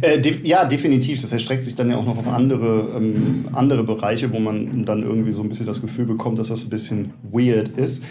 Äh, 0.00 0.20
def 0.20 0.44
ja, 0.44 0.64
definitiv. 0.64 1.20
Das 1.20 1.32
erstreckt 1.32 1.64
sich 1.64 1.74
dann 1.74 1.90
ja 1.90 1.96
auch 1.96 2.04
noch 2.04 2.18
auf 2.18 2.28
andere, 2.28 2.88
ähm, 2.96 3.48
andere 3.52 3.84
Bereiche, 3.84 4.32
wo 4.32 4.38
man 4.38 4.84
dann 4.84 5.02
irgendwie 5.02 5.32
so 5.32 5.42
ein 5.42 5.48
bisschen 5.48 5.66
das 5.66 5.80
Gefühl 5.80 6.06
bekommt, 6.06 6.38
dass 6.38 6.48
das 6.48 6.64
ein 6.64 6.70
bisschen 6.70 7.12
weird 7.30 7.68
ist. 7.68 8.02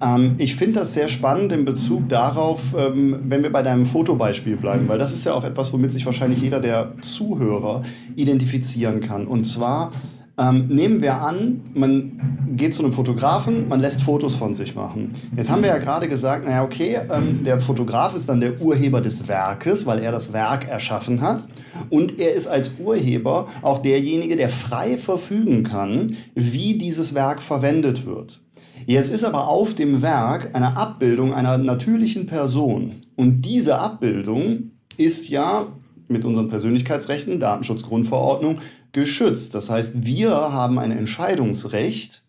Ähm, 0.00 0.34
ich 0.38 0.56
finde 0.56 0.80
das 0.80 0.94
sehr 0.94 1.08
spannend 1.08 1.52
in 1.52 1.64
Bezug 1.64 2.08
darauf, 2.08 2.74
ähm, 2.76 3.20
wenn 3.24 3.42
wir 3.42 3.52
bei 3.52 3.62
deinem 3.62 3.86
Fotobeispiel 3.86 4.56
bleiben, 4.56 4.88
weil 4.88 4.98
das 4.98 5.12
ist 5.12 5.24
ja 5.24 5.34
auch 5.34 5.44
etwas, 5.44 5.72
womit 5.72 5.92
sich 5.92 6.06
wahrscheinlich 6.06 6.40
jeder 6.40 6.60
der 6.60 6.94
Zuhörer 7.00 7.82
identifizieren 8.16 9.00
kann. 9.00 9.26
Und 9.26 9.44
zwar 9.44 9.92
ähm, 10.38 10.68
nehmen 10.68 11.02
wir 11.02 11.20
an, 11.20 11.62
man 11.74 12.46
geht 12.56 12.74
zu 12.74 12.82
einem 12.82 12.92
Fotografen, 12.92 13.68
man 13.68 13.80
lässt 13.80 14.02
Fotos 14.02 14.34
von 14.34 14.54
sich 14.54 14.74
machen. 14.74 15.12
Jetzt 15.36 15.50
haben 15.50 15.62
wir 15.62 15.68
ja 15.68 15.78
gerade 15.78 16.08
gesagt, 16.08 16.44
naja, 16.44 16.64
okay, 16.64 16.98
ähm, 17.10 17.44
der 17.44 17.60
Fotograf 17.60 18.14
ist 18.14 18.28
dann 18.28 18.40
der 18.40 18.60
Urheber 18.60 19.00
des 19.00 19.28
Werkes, 19.28 19.86
weil 19.86 19.98
er 20.00 20.12
das 20.12 20.32
Werk 20.32 20.68
erschaffen 20.68 21.20
hat. 21.20 21.44
Und 21.90 22.18
er 22.18 22.34
ist 22.34 22.46
als 22.46 22.72
Urheber 22.78 23.48
auch 23.62 23.78
derjenige, 23.78 24.36
der 24.36 24.48
frei 24.48 24.96
verfügen 24.96 25.64
kann, 25.64 26.16
wie 26.34 26.78
dieses 26.78 27.14
Werk 27.14 27.42
verwendet 27.42 28.06
wird. 28.06 28.40
Jetzt 28.86 29.10
ist 29.10 29.24
aber 29.24 29.48
auf 29.48 29.74
dem 29.74 30.02
Werk 30.02 30.54
eine 30.54 30.76
Abbildung 30.76 31.34
einer 31.34 31.58
natürlichen 31.58 32.26
Person. 32.26 33.02
Und 33.16 33.42
diese 33.42 33.78
Abbildung 33.78 34.70
ist 34.96 35.28
ja 35.28 35.66
mit 36.08 36.24
unseren 36.24 36.48
Persönlichkeitsrechten, 36.48 37.38
Datenschutzgrundverordnung, 37.38 38.58
geschützt. 38.92 39.54
Das 39.54 39.70
heißt, 39.70 40.04
wir 40.04 40.30
haben 40.30 40.78
ein 40.78 40.92
Entscheidungsrecht, 40.92 42.22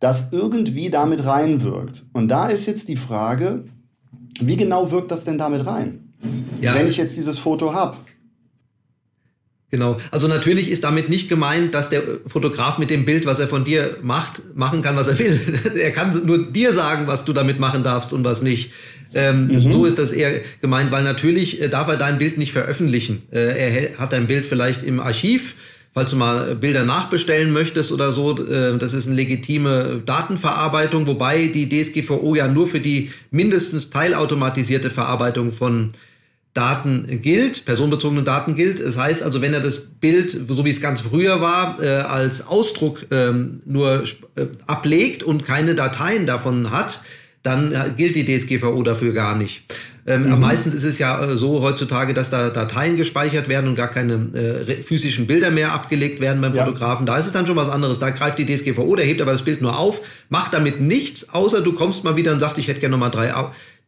das 0.00 0.32
irgendwie 0.32 0.90
damit 0.90 1.24
reinwirkt. 1.24 2.04
Und 2.12 2.28
da 2.28 2.48
ist 2.48 2.66
jetzt 2.66 2.88
die 2.88 2.96
Frage, 2.96 3.64
wie 4.40 4.56
genau 4.56 4.90
wirkt 4.90 5.10
das 5.10 5.24
denn 5.24 5.38
damit 5.38 5.66
rein? 5.66 6.12
Ja. 6.60 6.74
Wenn 6.74 6.86
ich 6.86 6.96
jetzt 6.96 7.16
dieses 7.16 7.38
Foto 7.38 7.72
habe. 7.72 7.96
Genau. 9.70 9.98
Also 10.10 10.28
natürlich 10.28 10.70
ist 10.70 10.84
damit 10.84 11.10
nicht 11.10 11.28
gemeint, 11.28 11.74
dass 11.74 11.90
der 11.90 12.02
Fotograf 12.26 12.78
mit 12.78 12.88
dem 12.88 13.04
Bild, 13.04 13.26
was 13.26 13.38
er 13.38 13.48
von 13.48 13.64
dir 13.64 13.98
macht, 14.02 14.56
machen 14.56 14.80
kann, 14.80 14.96
was 14.96 15.08
er 15.08 15.18
will. 15.18 15.38
er 15.78 15.90
kann 15.90 16.18
nur 16.26 16.50
dir 16.50 16.72
sagen, 16.72 17.06
was 17.06 17.24
du 17.24 17.34
damit 17.34 17.60
machen 17.60 17.82
darfst 17.82 18.12
und 18.14 18.24
was 18.24 18.40
nicht. 18.40 18.72
Ähm, 19.14 19.48
mhm. 19.48 19.70
So 19.70 19.84
ist 19.84 19.98
das 19.98 20.10
eher 20.10 20.40
gemeint, 20.60 20.90
weil 20.90 21.04
natürlich 21.04 21.60
äh, 21.60 21.68
darf 21.68 21.88
er 21.88 21.96
dein 21.96 22.18
Bild 22.18 22.38
nicht 22.38 22.52
veröffentlichen. 22.52 23.22
Äh, 23.30 23.90
er 23.90 23.98
hat 23.98 24.12
dein 24.12 24.26
Bild 24.26 24.46
vielleicht 24.46 24.82
im 24.82 25.00
Archiv, 25.00 25.54
falls 25.98 26.12
du 26.12 26.16
mal 26.16 26.54
Bilder 26.54 26.84
nachbestellen 26.84 27.52
möchtest 27.52 27.90
oder 27.90 28.12
so. 28.12 28.38
Äh, 28.46 28.78
das 28.78 28.94
ist 28.94 29.08
eine 29.08 29.16
legitime 29.16 30.00
Datenverarbeitung, 30.06 31.08
wobei 31.08 31.48
die 31.48 31.68
DSGVO 31.68 32.36
ja 32.36 32.46
nur 32.46 32.68
für 32.68 32.78
die 32.78 33.10
mindestens 33.32 33.90
teilautomatisierte 33.90 34.90
Verarbeitung 34.90 35.50
von 35.50 35.90
Daten 36.54 37.20
gilt, 37.20 37.64
personenbezogene 37.64 38.22
Daten 38.22 38.54
gilt. 38.54 38.78
Das 38.78 38.96
heißt 38.96 39.24
also, 39.24 39.42
wenn 39.42 39.52
er 39.52 39.60
das 39.60 39.80
Bild, 39.80 40.30
so 40.30 40.64
wie 40.64 40.70
es 40.70 40.80
ganz 40.80 41.00
früher 41.00 41.40
war, 41.40 41.82
äh, 41.82 41.88
als 41.88 42.46
Ausdruck 42.46 43.06
ähm, 43.10 43.58
nur 43.66 44.04
äh, 44.36 44.46
ablegt 44.68 45.24
und 45.24 45.44
keine 45.44 45.74
Dateien 45.74 46.26
davon 46.26 46.70
hat, 46.70 47.00
dann 47.42 47.72
äh, 47.72 47.92
gilt 47.96 48.16
die 48.16 48.24
DSGVO 48.24 48.82
dafür 48.82 49.12
gar 49.12 49.36
nicht. 49.36 49.62
Ähm, 50.06 50.30
mhm. 50.30 50.40
Meistens 50.40 50.74
ist 50.74 50.84
es 50.84 50.98
ja 50.98 51.22
äh, 51.22 51.36
so 51.36 51.62
heutzutage, 51.62 52.14
dass 52.14 52.30
da 52.30 52.48
Dateien 52.48 52.96
gespeichert 52.96 53.48
werden 53.48 53.68
und 53.68 53.76
gar 53.76 53.88
keine 53.88 54.14
äh, 54.34 54.82
physischen 54.82 55.26
Bilder 55.26 55.50
mehr 55.50 55.72
abgelegt 55.72 56.20
werden 56.20 56.40
beim 56.40 56.54
ja. 56.54 56.64
Fotografen. 56.64 57.04
Da 57.04 57.16
ist 57.18 57.26
es 57.26 57.32
dann 57.32 57.46
schon 57.46 57.56
was 57.56 57.68
anderes. 57.68 57.98
Da 57.98 58.10
greift 58.10 58.38
die 58.38 58.46
DSGVO, 58.46 58.96
der 58.96 59.04
hebt 59.04 59.20
aber 59.20 59.32
das 59.32 59.42
Bild 59.42 59.60
nur 59.60 59.78
auf, 59.78 60.00
macht 60.30 60.54
damit 60.54 60.80
nichts, 60.80 61.28
außer 61.30 61.60
du 61.60 61.72
kommst 61.72 62.04
mal 62.04 62.16
wieder 62.16 62.32
und 62.32 62.40
sagst, 62.40 62.58
ich 62.58 62.68
hätte 62.68 62.80
gerne 62.80 62.92
nochmal 62.92 63.10
drei 63.10 63.34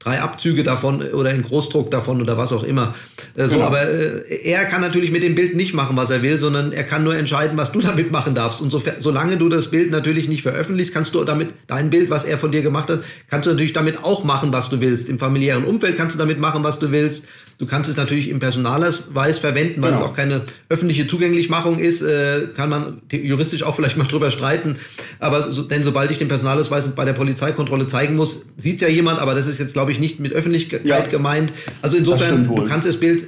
drei 0.00 0.20
Abzüge 0.20 0.62
davon 0.62 1.02
oder 1.02 1.30
in 1.30 1.42
Großdruck 1.42 1.90
davon 1.90 2.22
oder 2.22 2.38
was 2.38 2.52
auch 2.52 2.64
immer. 2.64 2.94
Äh, 3.36 3.44
so, 3.44 3.56
genau. 3.56 3.66
aber 3.66 3.82
äh, 3.82 4.44
er 4.44 4.64
kann 4.64 4.80
natürlich 4.80 5.12
mit 5.12 5.22
dem 5.22 5.34
Bild 5.34 5.54
nicht 5.54 5.74
machen, 5.74 5.94
was 5.96 6.08
er 6.10 6.22
will, 6.22 6.40
sondern 6.40 6.72
er 6.72 6.84
kann 6.84 7.04
nur 7.04 7.14
entscheiden, 7.14 7.58
was 7.58 7.70
du 7.70 7.80
damit 7.82 8.10
machen 8.10 8.34
darfst. 8.34 8.62
Und 8.62 8.70
so, 8.70 8.82
solange 8.98 9.36
du 9.36 9.50
das 9.50 9.70
Bild 9.70 9.90
natürlich 9.90 10.26
nicht 10.26 10.42
veröffentlichst, 10.42 10.94
kannst 10.94 11.14
du 11.14 11.22
damit 11.22 11.50
dein 11.66 11.90
Bild, 11.90 12.08
was 12.08 12.24
er 12.24 12.38
von 12.38 12.50
dir 12.50 12.62
gemacht 12.62 12.88
hat, 12.88 13.04
kannst 13.28 13.46
du 13.46 13.50
natürlich 13.50 13.74
damit 13.74 14.02
auch 14.02 14.24
machen, 14.24 14.52
was 14.54 14.70
du 14.70 14.80
willst. 14.80 15.10
Im 15.10 15.18
familiären 15.18 15.64
Umfeld 15.64 15.98
kannst 15.98 16.14
du 16.14 16.18
damit 16.18 16.40
machen, 16.40 16.64
was 16.64 16.78
du 16.78 16.90
willst. 16.92 17.26
Du 17.60 17.66
kannst 17.66 17.90
es 17.90 17.96
natürlich 17.98 18.30
im 18.30 18.38
Personalausweis 18.38 19.38
verwenden, 19.38 19.82
weil 19.82 19.90
genau. 19.90 20.02
es 20.02 20.08
auch 20.08 20.14
keine 20.14 20.40
öffentliche 20.70 21.06
Zugänglichmachung 21.06 21.78
ist. 21.78 22.00
Äh, 22.00 22.48
kann 22.56 22.70
man 22.70 23.02
juristisch 23.12 23.64
auch 23.64 23.76
vielleicht 23.76 23.98
mal 23.98 24.04
drüber 24.08 24.30
streiten. 24.30 24.76
Aber 25.18 25.52
so, 25.52 25.64
denn 25.64 25.82
sobald 25.82 26.10
ich 26.10 26.16
den 26.16 26.28
Personalausweis 26.28 26.88
bei 26.88 27.04
der 27.04 27.12
Polizeikontrolle 27.12 27.86
zeigen 27.86 28.16
muss, 28.16 28.46
sieht 28.56 28.80
ja 28.80 28.88
jemand, 28.88 29.18
aber 29.18 29.34
das 29.34 29.46
ist 29.46 29.58
jetzt, 29.58 29.74
glaube 29.74 29.92
ich, 29.92 30.00
nicht 30.00 30.20
mit 30.20 30.32
Öffentlichkeit 30.32 30.86
ja. 30.86 31.02
gemeint. 31.02 31.52
Also 31.82 31.98
insofern, 31.98 32.44
du 32.44 32.64
kannst 32.64 32.88
das 32.88 32.96
Bild 32.96 33.26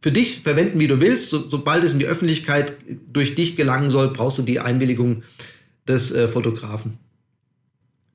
für 0.00 0.10
dich 0.10 0.40
verwenden, 0.40 0.80
wie 0.80 0.86
du 0.86 1.00
willst. 1.00 1.28
So, 1.28 1.46
sobald 1.46 1.84
es 1.84 1.92
in 1.92 1.98
die 1.98 2.06
Öffentlichkeit 2.06 2.72
durch 3.12 3.34
dich 3.34 3.54
gelangen 3.54 3.90
soll, 3.90 4.14
brauchst 4.14 4.38
du 4.38 4.42
die 4.42 4.60
Einwilligung 4.60 5.24
des 5.86 6.10
äh, 6.10 6.26
Fotografen. 6.26 6.94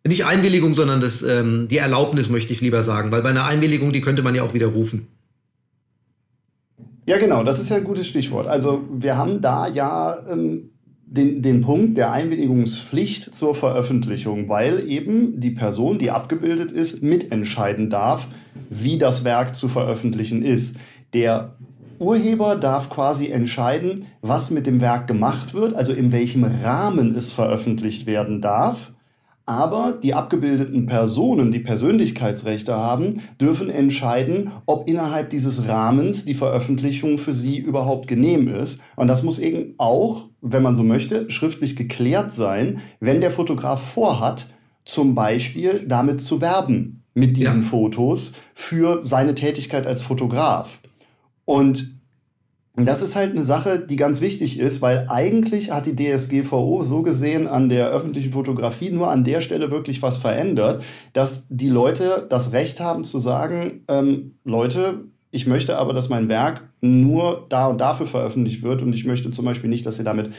Nicht 0.07 0.25
Einwilligung, 0.25 0.73
sondern 0.73 0.99
das, 0.99 1.21
ähm, 1.21 1.67
die 1.67 1.77
Erlaubnis, 1.77 2.27
möchte 2.27 2.53
ich 2.53 2.61
lieber 2.61 2.81
sagen, 2.81 3.11
weil 3.11 3.21
bei 3.21 3.29
einer 3.29 3.45
Einwilligung, 3.45 3.93
die 3.93 4.01
könnte 4.01 4.23
man 4.23 4.33
ja 4.33 4.41
auch 4.41 4.55
widerrufen. 4.55 5.05
Ja, 7.09 7.17
genau, 7.17 7.41
das 7.41 7.59
ist 7.59 7.69
ja 7.69 7.77
ein 7.77 7.83
gutes 7.83 8.05
Stichwort. 8.05 8.45
Also 8.45 8.83
wir 8.91 9.17
haben 9.17 9.41
da 9.41 9.67
ja 9.67 10.15
ähm, 10.31 10.69
den, 11.07 11.41
den 11.41 11.61
Punkt 11.61 11.97
der 11.97 12.11
Einwilligungspflicht 12.11 13.33
zur 13.33 13.55
Veröffentlichung, 13.55 14.47
weil 14.47 14.87
eben 14.87 15.41
die 15.41 15.49
Person, 15.49 15.97
die 15.97 16.11
abgebildet 16.11 16.71
ist, 16.71 17.01
mitentscheiden 17.01 17.89
darf, 17.89 18.27
wie 18.69 18.99
das 18.99 19.23
Werk 19.23 19.55
zu 19.55 19.69
veröffentlichen 19.69 20.43
ist. 20.43 20.75
Der 21.15 21.55
Urheber 21.97 22.55
darf 22.55 22.91
quasi 22.91 23.29
entscheiden, 23.29 24.05
was 24.21 24.51
mit 24.51 24.67
dem 24.67 24.79
Werk 24.79 25.07
gemacht 25.07 25.55
wird, 25.55 25.73
also 25.73 25.93
in 25.93 26.11
welchem 26.11 26.43
Rahmen 26.43 27.15
es 27.15 27.31
veröffentlicht 27.31 28.05
werden 28.05 28.39
darf. 28.39 28.91
Aber 29.49 29.93
die 29.93 30.13
abgebildeten 30.13 30.85
Personen, 30.85 31.51
die 31.51 31.59
Persönlichkeitsrechte 31.59 32.75
haben, 32.75 33.23
dürfen 33.41 33.71
entscheiden, 33.71 34.51
ob 34.67 34.87
innerhalb 34.87 35.31
dieses 35.31 35.67
Rahmens 35.67 36.23
die 36.23 36.35
Veröffentlichung 36.35 37.17
für 37.17 37.33
sie 37.33 37.57
überhaupt 37.57 38.07
genehm 38.07 38.47
ist. 38.47 38.79
Und 38.95 39.07
das 39.07 39.23
muss 39.23 39.39
eben 39.39 39.73
auch, 39.79 40.25
wenn 40.41 40.61
man 40.61 40.75
so 40.75 40.83
möchte, 40.83 41.31
schriftlich 41.31 41.75
geklärt 41.75 42.35
sein, 42.35 42.77
wenn 42.99 43.21
der 43.21 43.31
Fotograf 43.31 43.81
vorhat, 43.81 44.45
zum 44.85 45.15
Beispiel 45.15 45.83
damit 45.87 46.21
zu 46.21 46.41
werben 46.41 47.01
mit 47.15 47.35
diesen 47.35 47.63
ja. 47.63 47.67
Fotos 47.69 48.33
für 48.53 49.01
seine 49.03 49.33
Tätigkeit 49.33 49.87
als 49.87 50.03
Fotograf. 50.03 50.79
Und 51.45 51.98
und 52.79 52.85
das 52.85 53.01
ist 53.01 53.17
halt 53.17 53.31
eine 53.31 53.43
Sache, 53.43 53.77
die 53.77 53.97
ganz 53.97 54.21
wichtig 54.21 54.57
ist, 54.57 54.81
weil 54.81 55.05
eigentlich 55.09 55.69
hat 55.69 55.85
die 55.85 55.97
DSGVO 55.97 56.81
so 56.85 57.01
gesehen 57.01 57.45
an 57.45 57.67
der 57.67 57.89
öffentlichen 57.89 58.31
Fotografie 58.31 58.89
nur 58.89 59.11
an 59.11 59.25
der 59.25 59.41
Stelle 59.41 59.69
wirklich 59.69 60.01
was 60.01 60.15
verändert, 60.15 60.81
dass 61.11 61.43
die 61.49 61.67
Leute 61.67 62.25
das 62.29 62.53
Recht 62.53 62.79
haben 62.79 63.03
zu 63.03 63.19
sagen, 63.19 63.81
ähm, 63.89 64.35
Leute, 64.45 65.01
ich 65.29 65.45
möchte 65.45 65.77
aber, 65.77 65.91
dass 65.91 66.07
mein 66.07 66.29
Werk 66.29 66.69
nur 66.79 67.47
da 67.49 67.67
und 67.67 67.81
dafür 67.81 68.07
veröffentlicht 68.07 68.63
wird 68.63 68.81
und 68.81 68.93
ich 68.93 69.03
möchte 69.03 69.29
zum 69.31 69.43
Beispiel 69.43 69.69
nicht, 69.69 69.85
dass 69.85 69.99
ihr 69.99 70.05
damit 70.05 70.29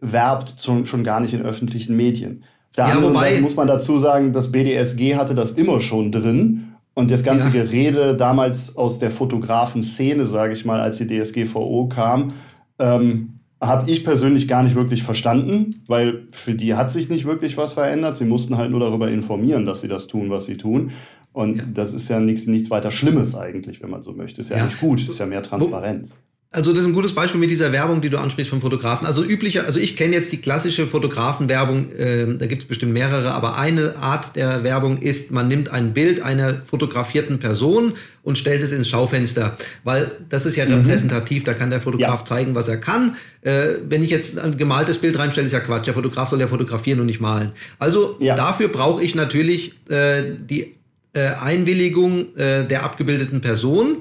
werbt, 0.00 0.54
schon 0.60 1.02
gar 1.02 1.18
nicht 1.18 1.34
in 1.34 1.42
öffentlichen 1.42 1.96
Medien. 1.96 2.44
Da 2.76 2.90
ja, 2.90 3.40
muss 3.40 3.56
man 3.56 3.66
dazu 3.66 3.98
sagen, 3.98 4.32
das 4.32 4.52
BDSG 4.52 5.16
hatte 5.16 5.34
das 5.34 5.50
immer 5.50 5.80
schon 5.80 6.12
drin 6.12 6.67
und 6.98 7.12
das 7.12 7.22
ganze 7.22 7.44
ja. 7.44 7.62
Gerede 7.62 8.16
damals 8.16 8.76
aus 8.76 8.98
der 8.98 9.12
Fotografen-Szene, 9.12 10.24
sage 10.24 10.54
ich 10.54 10.64
mal, 10.64 10.80
als 10.80 10.98
die 10.98 11.06
DSGVO 11.06 11.86
kam, 11.86 12.32
ähm, 12.80 13.38
habe 13.60 13.88
ich 13.88 14.02
persönlich 14.02 14.48
gar 14.48 14.64
nicht 14.64 14.74
wirklich 14.74 15.04
verstanden, 15.04 15.84
weil 15.86 16.26
für 16.32 16.54
die 16.54 16.74
hat 16.74 16.90
sich 16.90 17.08
nicht 17.08 17.24
wirklich 17.24 17.56
was 17.56 17.74
verändert. 17.74 18.16
Sie 18.16 18.24
mussten 18.24 18.56
halt 18.56 18.72
nur 18.72 18.80
darüber 18.80 19.08
informieren, 19.12 19.64
dass 19.64 19.80
sie 19.80 19.86
das 19.86 20.08
tun, 20.08 20.28
was 20.30 20.46
sie 20.46 20.56
tun. 20.56 20.90
Und 21.32 21.58
ja. 21.58 21.64
das 21.72 21.92
ist 21.92 22.08
ja 22.08 22.18
nichts, 22.18 22.48
nichts 22.48 22.68
weiter 22.68 22.90
Schlimmes 22.90 23.36
eigentlich, 23.36 23.80
wenn 23.80 23.90
man 23.90 24.02
so 24.02 24.12
möchte. 24.12 24.40
Ist 24.40 24.50
ja, 24.50 24.56
ja. 24.56 24.64
nicht 24.64 24.80
gut, 24.80 25.08
ist 25.08 25.20
ja 25.20 25.26
mehr 25.26 25.44
Transparenz. 25.44 26.16
Also 26.50 26.72
das 26.72 26.80
ist 26.80 26.88
ein 26.88 26.94
gutes 26.94 27.14
Beispiel 27.14 27.38
mit 27.38 27.50
dieser 27.50 27.72
Werbung, 27.72 28.00
die 28.00 28.08
du 28.08 28.18
ansprichst 28.18 28.48
vom 28.48 28.62
Fotografen. 28.62 29.06
Also 29.06 29.22
üblicher, 29.22 29.66
also 29.66 29.78
ich 29.78 29.96
kenne 29.96 30.14
jetzt 30.14 30.32
die 30.32 30.38
klassische 30.38 30.86
Fotografenwerbung, 30.86 31.92
äh, 31.92 32.26
da 32.38 32.46
gibt 32.46 32.62
es 32.62 32.68
bestimmt 32.68 32.94
mehrere, 32.94 33.32
aber 33.32 33.58
eine 33.58 33.96
Art 33.98 34.34
der 34.34 34.64
Werbung 34.64 34.96
ist, 34.96 35.30
man 35.30 35.46
nimmt 35.46 35.68
ein 35.68 35.92
Bild 35.92 36.22
einer 36.22 36.62
fotografierten 36.64 37.38
Person 37.38 37.92
und 38.22 38.38
stellt 38.38 38.62
es 38.62 38.72
ins 38.72 38.88
Schaufenster, 38.88 39.58
weil 39.84 40.10
das 40.30 40.46
ist 40.46 40.56
ja 40.56 40.64
mhm. 40.64 40.72
repräsentativ, 40.72 41.44
da 41.44 41.52
kann 41.52 41.68
der 41.68 41.82
Fotograf 41.82 42.20
ja. 42.20 42.24
zeigen, 42.24 42.54
was 42.54 42.66
er 42.68 42.78
kann. 42.78 43.16
Äh, 43.42 43.66
wenn 43.86 44.02
ich 44.02 44.08
jetzt 44.08 44.38
ein 44.38 44.56
gemaltes 44.56 44.96
Bild 44.96 45.18
reinstelle, 45.18 45.44
ist 45.44 45.52
ja 45.52 45.60
Quatsch. 45.60 45.86
Der 45.86 45.92
Fotograf 45.92 46.30
soll 46.30 46.40
ja 46.40 46.46
fotografieren 46.46 47.00
und 47.00 47.06
nicht 47.06 47.20
malen. 47.20 47.52
Also 47.78 48.16
ja. 48.20 48.34
dafür 48.34 48.68
brauche 48.68 49.04
ich 49.04 49.14
natürlich 49.14 49.74
äh, 49.90 50.22
die 50.48 50.76
äh, 51.12 51.28
Einwilligung 51.42 52.34
äh, 52.36 52.64
der 52.64 52.84
abgebildeten 52.84 53.42
Person. 53.42 53.98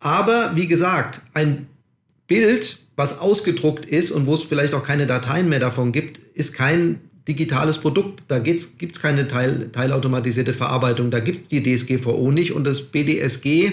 Aber 0.00 0.50
wie 0.56 0.66
gesagt, 0.66 1.20
ein 1.32 1.68
Bild, 2.26 2.78
was 2.96 3.18
ausgedruckt 3.18 3.84
ist 3.84 4.10
und 4.10 4.26
wo 4.26 4.34
es 4.34 4.42
vielleicht 4.42 4.74
auch 4.74 4.82
keine 4.82 5.06
Dateien 5.06 5.48
mehr 5.48 5.60
davon 5.60 5.92
gibt, 5.92 6.20
ist 6.34 6.52
kein 6.52 7.00
digitales 7.28 7.78
Produkt. 7.78 8.22
Da 8.28 8.38
gibt 8.38 8.60
es 8.80 9.00
keine 9.00 9.28
Teil, 9.28 9.70
teilautomatisierte 9.72 10.54
Verarbeitung. 10.54 11.10
Da 11.10 11.20
gibt 11.20 11.42
es 11.42 11.48
die 11.48 11.62
DSGVO 11.62 12.30
nicht 12.30 12.52
und 12.52 12.64
das 12.64 12.82
BDSG 12.82 13.72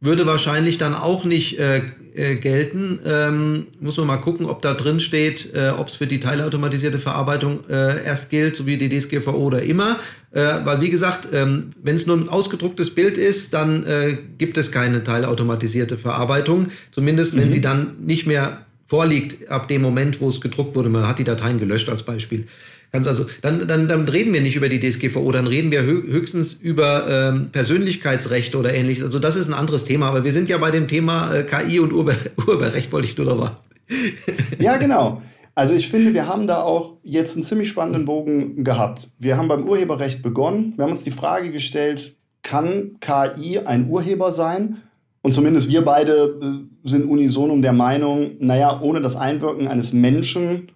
würde 0.00 0.26
wahrscheinlich 0.26 0.78
dann 0.78 0.94
auch 0.94 1.24
nicht 1.24 1.58
äh, 1.58 1.82
äh, 2.14 2.36
gelten. 2.36 3.00
Ähm, 3.04 3.66
muss 3.80 3.96
man 3.96 4.06
mal 4.06 4.16
gucken, 4.18 4.46
ob 4.46 4.62
da 4.62 4.74
drin 4.74 5.00
steht, 5.00 5.54
äh, 5.54 5.70
ob 5.70 5.88
es 5.88 5.96
für 5.96 6.06
die 6.06 6.20
teilautomatisierte 6.20 6.98
Verarbeitung 6.98 7.60
äh, 7.68 8.04
erst 8.04 8.30
gilt, 8.30 8.56
so 8.56 8.66
wie 8.66 8.76
die 8.76 8.88
DSGVO 8.88 9.32
oder 9.32 9.62
immer. 9.62 9.98
Äh, 10.32 10.40
weil 10.64 10.80
wie 10.80 10.90
gesagt, 10.90 11.28
ähm, 11.32 11.72
wenn 11.82 11.96
es 11.96 12.06
nur 12.06 12.16
ein 12.16 12.28
ausgedrucktes 12.28 12.94
Bild 12.94 13.16
ist, 13.16 13.54
dann 13.54 13.84
äh, 13.84 14.16
gibt 14.36 14.56
es 14.58 14.70
keine 14.70 15.02
teilautomatisierte 15.02 15.96
Verarbeitung. 15.96 16.68
Zumindest 16.92 17.34
mhm. 17.34 17.40
wenn 17.40 17.50
sie 17.50 17.60
dann 17.60 17.96
nicht 18.04 18.26
mehr 18.26 18.66
vorliegt 18.88 19.48
ab 19.50 19.68
dem 19.68 19.82
Moment, 19.82 20.20
wo 20.20 20.28
es 20.28 20.40
gedruckt 20.40 20.74
wurde. 20.74 20.88
Man 20.88 21.06
hat 21.06 21.18
die 21.18 21.24
Dateien 21.24 21.58
gelöscht 21.58 21.88
als 21.88 22.02
Beispiel. 22.02 22.46
Ganz 22.90 23.06
also, 23.06 23.26
dann, 23.42 23.68
dann, 23.68 23.86
dann 23.86 24.08
reden 24.08 24.32
wir 24.32 24.40
nicht 24.40 24.56
über 24.56 24.70
die 24.70 24.80
DSGVO, 24.80 25.30
dann 25.30 25.46
reden 25.46 25.70
wir 25.70 25.82
höchstens 25.82 26.54
über 26.54 27.06
ähm, 27.06 27.50
Persönlichkeitsrechte 27.52 28.56
oder 28.56 28.72
ähnliches. 28.72 29.04
Also 29.04 29.18
das 29.18 29.36
ist 29.36 29.46
ein 29.46 29.54
anderes 29.54 29.84
Thema, 29.84 30.08
aber 30.08 30.24
wir 30.24 30.32
sind 30.32 30.48
ja 30.48 30.56
bei 30.56 30.70
dem 30.70 30.88
Thema 30.88 31.34
äh, 31.34 31.44
KI 31.44 31.80
und 31.80 31.92
Urbe 31.92 32.16
Urheberrecht, 32.38 32.90
wollte 32.90 33.06
ich 33.06 33.16
nur 33.18 33.26
noch 33.26 33.36
mal. 33.36 33.56
ja, 34.58 34.78
genau. 34.78 35.20
Also 35.54 35.74
ich 35.74 35.90
finde, 35.90 36.14
wir 36.14 36.26
haben 36.26 36.46
da 36.46 36.62
auch 36.62 36.96
jetzt 37.02 37.34
einen 37.34 37.44
ziemlich 37.44 37.68
spannenden 37.68 38.06
Bogen 38.06 38.64
gehabt. 38.64 39.10
Wir 39.18 39.36
haben 39.36 39.48
beim 39.48 39.68
Urheberrecht 39.68 40.22
begonnen. 40.22 40.72
Wir 40.76 40.84
haben 40.84 40.92
uns 40.92 41.02
die 41.02 41.10
Frage 41.10 41.50
gestellt, 41.50 42.14
kann 42.42 42.96
KI 43.00 43.58
ein 43.58 43.88
Urheber 43.88 44.32
sein? 44.32 44.78
Und 45.22 45.34
zumindest 45.34 45.70
wir 45.70 45.84
beide 45.84 46.38
äh, 46.40 46.88
sind 46.88 47.08
unisono 47.08 47.56
der 47.58 47.72
Meinung, 47.72 48.32
naja, 48.38 48.80
ohne 48.80 49.00
das 49.00 49.16
Einwirken 49.16 49.68
eines 49.68 49.92
Menschen 49.92 50.70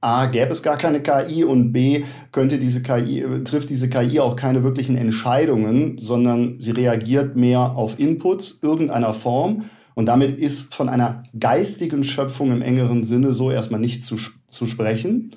A, 0.00 0.26
gäbe 0.26 0.52
es 0.52 0.62
gar 0.62 0.76
keine 0.76 1.02
KI 1.02 1.42
und 1.42 1.72
B, 1.72 2.04
könnte 2.30 2.58
diese 2.58 2.82
KI, 2.82 3.24
trifft 3.42 3.68
diese 3.68 3.90
KI 3.90 4.20
auch 4.20 4.36
keine 4.36 4.62
wirklichen 4.62 4.96
Entscheidungen, 4.96 5.98
sondern 6.00 6.60
sie 6.60 6.70
reagiert 6.70 7.34
mehr 7.34 7.76
auf 7.76 7.98
Inputs 7.98 8.60
irgendeiner 8.62 9.12
Form. 9.12 9.64
Und 9.94 10.06
damit 10.06 10.38
ist 10.38 10.72
von 10.72 10.88
einer 10.88 11.24
geistigen 11.38 12.04
Schöpfung 12.04 12.52
im 12.52 12.62
engeren 12.62 13.02
Sinne 13.02 13.32
so 13.32 13.50
erstmal 13.50 13.80
nicht 13.80 14.04
zu, 14.04 14.18
zu 14.48 14.68
sprechen. 14.68 15.32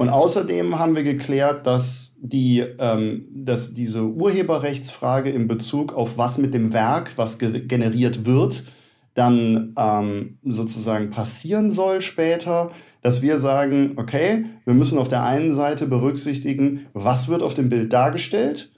Und 0.00 0.08
außerdem 0.08 0.78
haben 0.78 0.96
wir 0.96 1.02
geklärt, 1.02 1.66
dass, 1.66 2.14
die, 2.18 2.64
ähm, 2.78 3.26
dass 3.34 3.74
diese 3.74 4.02
Urheberrechtsfrage 4.02 5.28
in 5.28 5.46
Bezug 5.46 5.92
auf 5.92 6.16
was 6.16 6.38
mit 6.38 6.54
dem 6.54 6.72
Werk, 6.72 7.12
was 7.16 7.38
generiert 7.38 8.24
wird, 8.24 8.64
dann 9.12 9.74
ähm, 9.76 10.38
sozusagen 10.42 11.10
passieren 11.10 11.70
soll 11.70 12.00
später, 12.00 12.70
dass 13.02 13.20
wir 13.20 13.38
sagen, 13.38 13.92
okay, 13.96 14.46
wir 14.64 14.72
müssen 14.72 14.96
auf 14.96 15.08
der 15.08 15.22
einen 15.22 15.52
Seite 15.52 15.86
berücksichtigen, 15.86 16.86
was 16.94 17.28
wird 17.28 17.42
auf 17.42 17.52
dem 17.52 17.68
Bild 17.68 17.92
dargestellt 17.92 18.72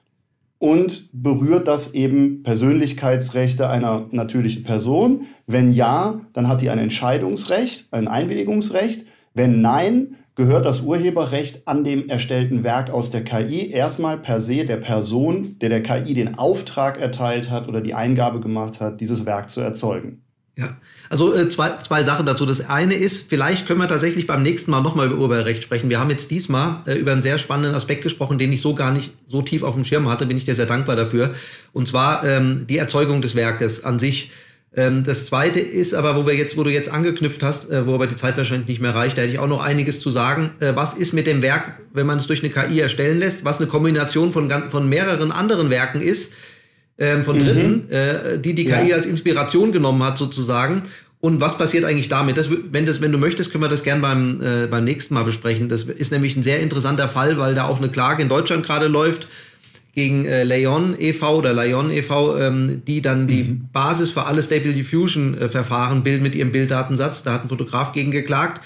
und 0.58 1.08
berührt 1.12 1.68
das 1.68 1.94
eben 1.94 2.42
Persönlichkeitsrechte 2.42 3.68
einer 3.68 4.08
natürlichen 4.10 4.64
Person? 4.64 5.26
Wenn 5.46 5.70
ja, 5.70 6.20
dann 6.32 6.48
hat 6.48 6.62
die 6.62 6.70
ein 6.70 6.80
Entscheidungsrecht, 6.80 7.92
ein 7.92 8.08
Einwilligungsrecht. 8.08 9.06
Wenn 9.34 9.60
nein, 9.60 10.16
gehört 10.34 10.64
das 10.64 10.80
Urheberrecht 10.80 11.66
an 11.66 11.84
dem 11.84 12.08
erstellten 12.08 12.64
Werk 12.64 12.90
aus 12.90 13.10
der 13.10 13.24
KI 13.24 13.70
erstmal 13.70 14.18
per 14.18 14.40
se 14.40 14.64
der 14.64 14.78
Person, 14.78 15.58
der 15.60 15.68
der 15.68 15.82
KI 15.82 16.14
den 16.14 16.38
Auftrag 16.38 16.98
erteilt 16.98 17.50
hat 17.50 17.68
oder 17.68 17.80
die 17.80 17.94
Eingabe 17.94 18.40
gemacht 18.40 18.80
hat, 18.80 19.00
dieses 19.00 19.26
Werk 19.26 19.50
zu 19.50 19.60
erzeugen. 19.60 20.22
Ja, 20.54 20.76
also 21.08 21.34
äh, 21.34 21.48
zwei, 21.48 21.70
zwei 21.82 22.02
Sachen 22.02 22.26
dazu. 22.26 22.44
Das 22.44 22.68
eine 22.68 22.92
ist, 22.92 23.28
vielleicht 23.28 23.66
können 23.66 23.80
wir 23.80 23.88
tatsächlich 23.88 24.26
beim 24.26 24.42
nächsten 24.42 24.70
Mal 24.70 24.82
nochmal 24.82 25.06
über 25.06 25.16
Urheberrecht 25.16 25.62
sprechen. 25.62 25.88
Wir 25.88 25.98
haben 25.98 26.10
jetzt 26.10 26.30
diesmal 26.30 26.82
äh, 26.86 26.92
über 26.94 27.12
einen 27.12 27.22
sehr 27.22 27.38
spannenden 27.38 27.74
Aspekt 27.74 28.02
gesprochen, 28.02 28.36
den 28.36 28.52
ich 28.52 28.60
so 28.60 28.74
gar 28.74 28.92
nicht 28.92 29.12
so 29.26 29.40
tief 29.40 29.62
auf 29.62 29.74
dem 29.74 29.84
Schirm 29.84 30.10
hatte, 30.10 30.26
bin 30.26 30.36
ich 30.36 30.44
dir 30.44 30.54
sehr 30.54 30.66
dankbar 30.66 30.94
dafür. 30.94 31.34
Und 31.72 31.88
zwar 31.88 32.22
ähm, 32.24 32.66
die 32.68 32.76
Erzeugung 32.76 33.22
des 33.22 33.34
Werkes 33.34 33.84
an 33.84 33.98
sich. 33.98 34.30
Ähm, 34.74 35.04
das 35.04 35.26
zweite 35.26 35.60
ist 35.60 35.94
aber, 35.94 36.16
wo 36.16 36.26
wir 36.26 36.34
jetzt, 36.34 36.56
wo 36.56 36.64
du 36.64 36.70
jetzt 36.70 36.88
angeknüpft 36.88 37.42
hast, 37.42 37.70
äh, 37.70 37.86
wo 37.86 37.94
aber 37.94 38.06
die 38.06 38.16
Zeit 38.16 38.36
wahrscheinlich 38.36 38.68
nicht 38.68 38.80
mehr 38.80 38.94
reicht, 38.94 39.18
da 39.18 39.22
hätte 39.22 39.32
ich 39.32 39.38
auch 39.38 39.48
noch 39.48 39.62
einiges 39.62 40.00
zu 40.00 40.10
sagen. 40.10 40.50
Äh, 40.60 40.74
was 40.74 40.94
ist 40.94 41.12
mit 41.12 41.26
dem 41.26 41.42
Werk, 41.42 41.76
wenn 41.92 42.06
man 42.06 42.18
es 42.18 42.26
durch 42.26 42.42
eine 42.42 42.50
KI 42.50 42.80
erstellen 42.80 43.18
lässt, 43.18 43.44
was 43.44 43.58
eine 43.58 43.66
Kombination 43.66 44.32
von, 44.32 44.50
von 44.70 44.88
mehreren 44.88 45.32
anderen 45.32 45.70
Werken 45.70 46.00
ist? 46.00 46.32
ähm, 46.98 47.24
von 47.24 47.38
Dritten, 47.38 47.86
mhm. 47.88 47.92
äh, 47.92 48.38
die 48.38 48.54
die 48.54 48.64
KI 48.64 48.88
ja. 48.88 48.96
als 48.96 49.06
Inspiration 49.06 49.72
genommen 49.72 50.02
hat 50.02 50.18
sozusagen. 50.18 50.82
Und 51.20 51.40
was 51.40 51.56
passiert 51.56 51.84
eigentlich 51.84 52.08
damit? 52.08 52.36
Das, 52.36 52.48
wenn, 52.50 52.84
das, 52.84 53.00
wenn 53.00 53.12
du 53.12 53.18
möchtest, 53.18 53.52
können 53.52 53.62
wir 53.62 53.68
das 53.68 53.84
gern 53.84 54.00
beim, 54.00 54.40
äh, 54.40 54.66
beim 54.66 54.84
nächsten 54.84 55.14
Mal 55.14 55.22
besprechen. 55.22 55.68
Das 55.68 55.84
ist 55.84 56.10
nämlich 56.10 56.36
ein 56.36 56.42
sehr 56.42 56.60
interessanter 56.60 57.08
Fall, 57.08 57.38
weil 57.38 57.54
da 57.54 57.64
auch 57.64 57.78
eine 57.78 57.88
Klage 57.88 58.22
in 58.22 58.28
Deutschland 58.28 58.66
gerade 58.66 58.88
läuft 58.88 59.28
gegen 59.94 60.24
äh, 60.24 60.44
Leon 60.44 60.94
e.V. 60.98 61.36
oder 61.36 61.52
Leon 61.52 61.90
e.V., 61.90 62.38
ähm, 62.38 62.82
die 62.86 63.02
dann 63.02 63.28
die 63.28 63.44
mhm. 63.44 63.68
Basis 63.72 64.10
für 64.10 64.24
alle 64.24 64.42
Stable 64.42 64.72
Diffusion 64.72 65.36
äh, 65.36 65.48
Verfahren 65.48 66.02
bilden 66.02 66.22
mit 66.22 66.34
ihrem 66.34 66.50
Bilddatensatz. 66.50 67.22
Da 67.22 67.34
hat 67.34 67.44
ein 67.44 67.48
Fotograf 67.48 67.92
gegen 67.92 68.10
geklagt. 68.10 68.62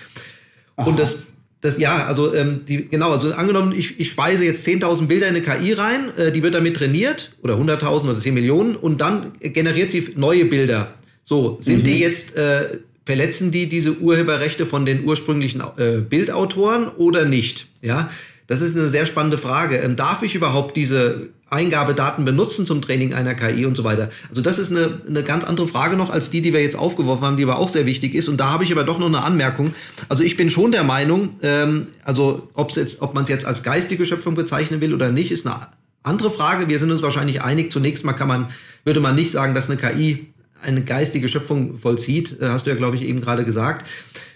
Aha. 0.76 0.88
Und 0.88 1.00
das, 1.00 1.34
das, 1.60 1.78
ja, 1.78 2.06
also 2.06 2.32
ähm, 2.32 2.60
die, 2.68 2.88
genau, 2.88 3.10
also 3.10 3.32
angenommen, 3.32 3.72
ich, 3.76 3.98
ich 3.98 4.10
speise 4.10 4.44
jetzt 4.44 4.66
10.000 4.66 5.06
Bilder 5.06 5.28
in 5.28 5.34
eine 5.34 5.44
KI 5.44 5.72
rein, 5.72 6.16
äh, 6.16 6.30
die 6.30 6.44
wird 6.44 6.54
damit 6.54 6.76
trainiert, 6.76 7.32
oder 7.42 7.54
100.000 7.54 8.02
oder 8.02 8.16
10 8.16 8.32
Millionen, 8.32 8.76
und 8.76 9.00
dann 9.00 9.32
generiert 9.40 9.90
sie 9.90 10.12
neue 10.14 10.44
Bilder. 10.44 10.94
So, 11.24 11.58
sind 11.60 11.78
mhm. 11.78 11.84
die 11.84 11.98
jetzt, 11.98 12.36
äh, 12.36 12.78
verletzen 13.04 13.50
die 13.50 13.68
diese 13.68 13.98
Urheberrechte 13.98 14.64
von 14.64 14.86
den 14.86 15.04
ursprünglichen 15.04 15.60
äh, 15.76 16.02
Bildautoren 16.08 16.88
oder 16.88 17.24
nicht? 17.24 17.66
Ja, 17.82 18.10
das 18.46 18.60
ist 18.60 18.76
eine 18.76 18.88
sehr 18.88 19.06
spannende 19.06 19.38
Frage. 19.38 19.76
Ähm, 19.76 19.96
darf 19.96 20.22
ich 20.22 20.34
überhaupt 20.34 20.76
diese 20.76 21.28
Eingabedaten 21.48 22.24
benutzen 22.24 22.66
zum 22.66 22.82
Training 22.82 23.14
einer 23.14 23.34
KI 23.34 23.66
und 23.66 23.76
so 23.76 23.84
weiter. 23.84 24.08
Also 24.28 24.42
das 24.42 24.58
ist 24.58 24.72
eine, 24.72 25.00
eine 25.06 25.22
ganz 25.22 25.44
andere 25.44 25.68
Frage 25.68 25.96
noch 25.96 26.10
als 26.10 26.30
die, 26.30 26.40
die 26.40 26.52
wir 26.52 26.60
jetzt 26.60 26.76
aufgeworfen 26.76 27.24
haben, 27.24 27.36
die 27.36 27.44
aber 27.44 27.58
auch 27.58 27.68
sehr 27.68 27.86
wichtig 27.86 28.14
ist. 28.14 28.28
Und 28.28 28.38
da 28.38 28.50
habe 28.50 28.64
ich 28.64 28.72
aber 28.72 28.82
doch 28.82 28.98
noch 28.98 29.06
eine 29.06 29.22
Anmerkung. 29.22 29.72
Also 30.08 30.24
ich 30.24 30.36
bin 30.36 30.50
schon 30.50 30.72
der 30.72 30.82
Meinung, 30.82 31.36
ähm, 31.42 31.86
also 32.04 32.48
ob's 32.54 32.74
jetzt, 32.74 33.00
ob 33.00 33.14
man 33.14 33.24
es 33.24 33.30
jetzt 33.30 33.44
als 33.44 33.62
geistige 33.62 34.06
Schöpfung 34.06 34.34
bezeichnen 34.34 34.80
will 34.80 34.92
oder 34.92 35.12
nicht, 35.12 35.30
ist 35.30 35.46
eine 35.46 35.68
andere 36.02 36.30
Frage. 36.30 36.68
Wir 36.68 36.78
sind 36.80 36.90
uns 36.90 37.02
wahrscheinlich 37.02 37.42
einig. 37.42 37.72
Zunächst 37.72 38.04
mal 38.04 38.12
kann 38.12 38.28
man, 38.28 38.46
würde 38.84 39.00
man 39.00 39.14
nicht 39.14 39.30
sagen, 39.30 39.54
dass 39.54 39.70
eine 39.70 39.78
KI 39.78 40.26
eine 40.62 40.82
geistige 40.82 41.28
Schöpfung 41.28 41.78
vollzieht. 41.78 42.40
Äh, 42.40 42.48
hast 42.48 42.66
du 42.66 42.70
ja, 42.70 42.76
glaube 42.76 42.96
ich, 42.96 43.02
eben 43.02 43.20
gerade 43.20 43.44
gesagt, 43.44 43.86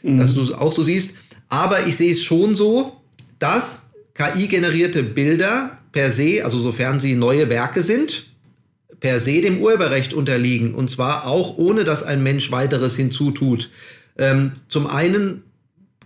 mhm. 0.02 0.18
dass 0.18 0.34
du 0.34 0.42
es 0.42 0.52
auch 0.52 0.72
so 0.72 0.84
siehst. 0.84 1.14
Aber 1.48 1.86
ich 1.86 1.96
sehe 1.96 2.12
es 2.12 2.22
schon 2.22 2.54
so, 2.54 3.00
dass 3.40 3.82
KI-generierte 4.20 5.02
Bilder 5.02 5.78
per 5.92 6.10
se, 6.10 6.44
also 6.44 6.58
sofern 6.58 7.00
sie 7.00 7.14
neue 7.14 7.48
Werke 7.48 7.82
sind, 7.82 8.26
per 9.00 9.18
se 9.18 9.40
dem 9.40 9.60
Urheberrecht 9.60 10.12
unterliegen. 10.12 10.74
Und 10.74 10.90
zwar 10.90 11.26
auch 11.26 11.56
ohne, 11.56 11.84
dass 11.84 12.02
ein 12.02 12.22
Mensch 12.22 12.52
weiteres 12.52 12.96
hinzutut. 12.96 13.70
Ähm, 14.18 14.52
zum 14.68 14.86
einen 14.86 15.42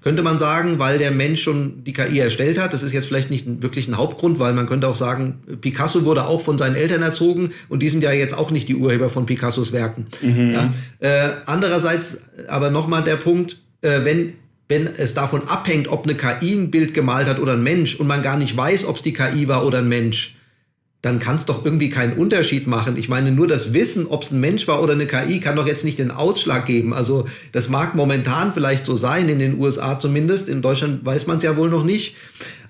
könnte 0.00 0.22
man 0.22 0.38
sagen, 0.38 0.78
weil 0.78 0.98
der 0.98 1.10
Mensch 1.10 1.42
schon 1.42 1.82
die 1.82 1.92
KI 1.92 2.20
erstellt 2.20 2.60
hat. 2.60 2.72
Das 2.72 2.82
ist 2.82 2.92
jetzt 2.92 3.06
vielleicht 3.06 3.30
nicht 3.30 3.62
wirklich 3.62 3.88
ein 3.88 3.96
Hauptgrund, 3.96 4.38
weil 4.38 4.52
man 4.52 4.66
könnte 4.68 4.86
auch 4.86 4.94
sagen, 4.94 5.40
Picasso 5.60 6.04
wurde 6.04 6.26
auch 6.26 6.42
von 6.42 6.58
seinen 6.58 6.76
Eltern 6.76 7.02
erzogen 7.02 7.50
und 7.68 7.80
die 7.80 7.88
sind 7.88 8.04
ja 8.04 8.12
jetzt 8.12 8.36
auch 8.36 8.50
nicht 8.50 8.68
die 8.68 8.76
Urheber 8.76 9.08
von 9.08 9.26
Picassos 9.26 9.72
Werken. 9.72 10.06
Mhm. 10.20 10.52
Ja? 10.52 10.72
Äh, 11.00 11.30
andererseits 11.46 12.18
aber 12.46 12.70
nochmal 12.70 13.02
der 13.02 13.16
Punkt, 13.16 13.58
äh, 13.80 14.04
wenn 14.04 14.34
wenn 14.68 14.86
es 14.86 15.14
davon 15.14 15.46
abhängt, 15.48 15.88
ob 15.88 16.04
eine 16.04 16.16
KI 16.16 16.54
ein 16.54 16.70
Bild 16.70 16.94
gemalt 16.94 17.26
hat 17.26 17.38
oder 17.38 17.52
ein 17.52 17.62
Mensch 17.62 17.96
und 17.96 18.06
man 18.06 18.22
gar 18.22 18.36
nicht 18.36 18.56
weiß, 18.56 18.86
ob 18.86 18.96
es 18.96 19.02
die 19.02 19.12
KI 19.12 19.48
war 19.48 19.66
oder 19.66 19.78
ein 19.78 19.88
Mensch, 19.88 20.36
dann 21.02 21.18
kann 21.18 21.36
es 21.36 21.44
doch 21.44 21.66
irgendwie 21.66 21.90
keinen 21.90 22.14
Unterschied 22.14 22.66
machen. 22.66 22.96
Ich 22.96 23.10
meine, 23.10 23.30
nur 23.30 23.46
das 23.46 23.74
Wissen, 23.74 24.06
ob 24.06 24.22
es 24.22 24.30
ein 24.30 24.40
Mensch 24.40 24.66
war 24.66 24.82
oder 24.82 24.94
eine 24.94 25.06
KI, 25.06 25.38
kann 25.38 25.54
doch 25.54 25.66
jetzt 25.66 25.84
nicht 25.84 25.98
den 25.98 26.10
Ausschlag 26.10 26.64
geben. 26.64 26.94
Also 26.94 27.26
das 27.52 27.68
mag 27.68 27.94
momentan 27.94 28.54
vielleicht 28.54 28.86
so 28.86 28.96
sein, 28.96 29.28
in 29.28 29.38
den 29.38 29.60
USA 29.60 30.00
zumindest. 30.00 30.48
In 30.48 30.62
Deutschland 30.62 31.04
weiß 31.04 31.26
man 31.26 31.36
es 31.36 31.44
ja 31.44 31.58
wohl 31.58 31.68
noch 31.68 31.84
nicht. 31.84 32.16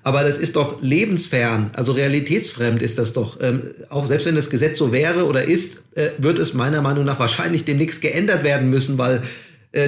Aber 0.03 0.23
das 0.23 0.37
ist 0.37 0.57
doch 0.57 0.81
lebensfern, 0.81 1.71
also 1.73 1.93
realitätsfremd 1.93 2.83
ist 2.83 2.99
das 2.99 3.13
doch. 3.13 3.39
Ähm, 3.41 3.63
auch 3.89 4.05
selbst 4.05 4.27
wenn 4.27 4.35
das 4.35 4.51
Gesetz 4.51 4.77
so 4.77 4.91
wäre 4.91 5.25
oder 5.25 5.45
ist, 5.45 5.81
äh, 5.95 6.09
wird 6.19 6.37
es 6.37 6.53
meiner 6.53 6.81
Meinung 6.81 7.05
nach 7.05 7.17
wahrscheinlich 7.17 7.65
demnächst 7.65 8.01
geändert 8.01 8.43
werden 8.43 8.69
müssen, 8.69 8.99
weil 8.99 9.21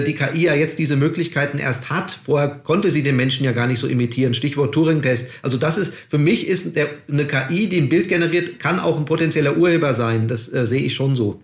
die 0.05 0.13
KI 0.13 0.43
ja 0.43 0.53
jetzt 0.53 0.79
diese 0.79 0.95
Möglichkeiten 0.95 1.59
erst 1.59 1.89
hat. 1.89 2.19
Vorher 2.25 2.49
konnte 2.49 2.91
sie 2.91 3.03
den 3.03 3.15
Menschen 3.15 3.43
ja 3.43 3.51
gar 3.51 3.67
nicht 3.67 3.79
so 3.79 3.87
imitieren. 3.87 4.33
Stichwort 4.33 4.73
Turing-Test. 4.73 5.27
Also 5.41 5.57
das 5.57 5.77
ist, 5.77 5.93
für 5.93 6.17
mich 6.17 6.47
ist 6.47 6.75
der, 6.75 6.87
eine 7.11 7.25
KI, 7.25 7.67
die 7.67 7.79
ein 7.79 7.89
Bild 7.89 8.07
generiert, 8.07 8.59
kann 8.59 8.79
auch 8.79 8.97
ein 8.97 9.05
potenzieller 9.05 9.57
Urheber 9.57 9.93
sein. 9.93 10.27
Das 10.27 10.51
äh, 10.51 10.65
sehe 10.65 10.81
ich 10.81 10.93
schon 10.93 11.15
so. 11.15 11.39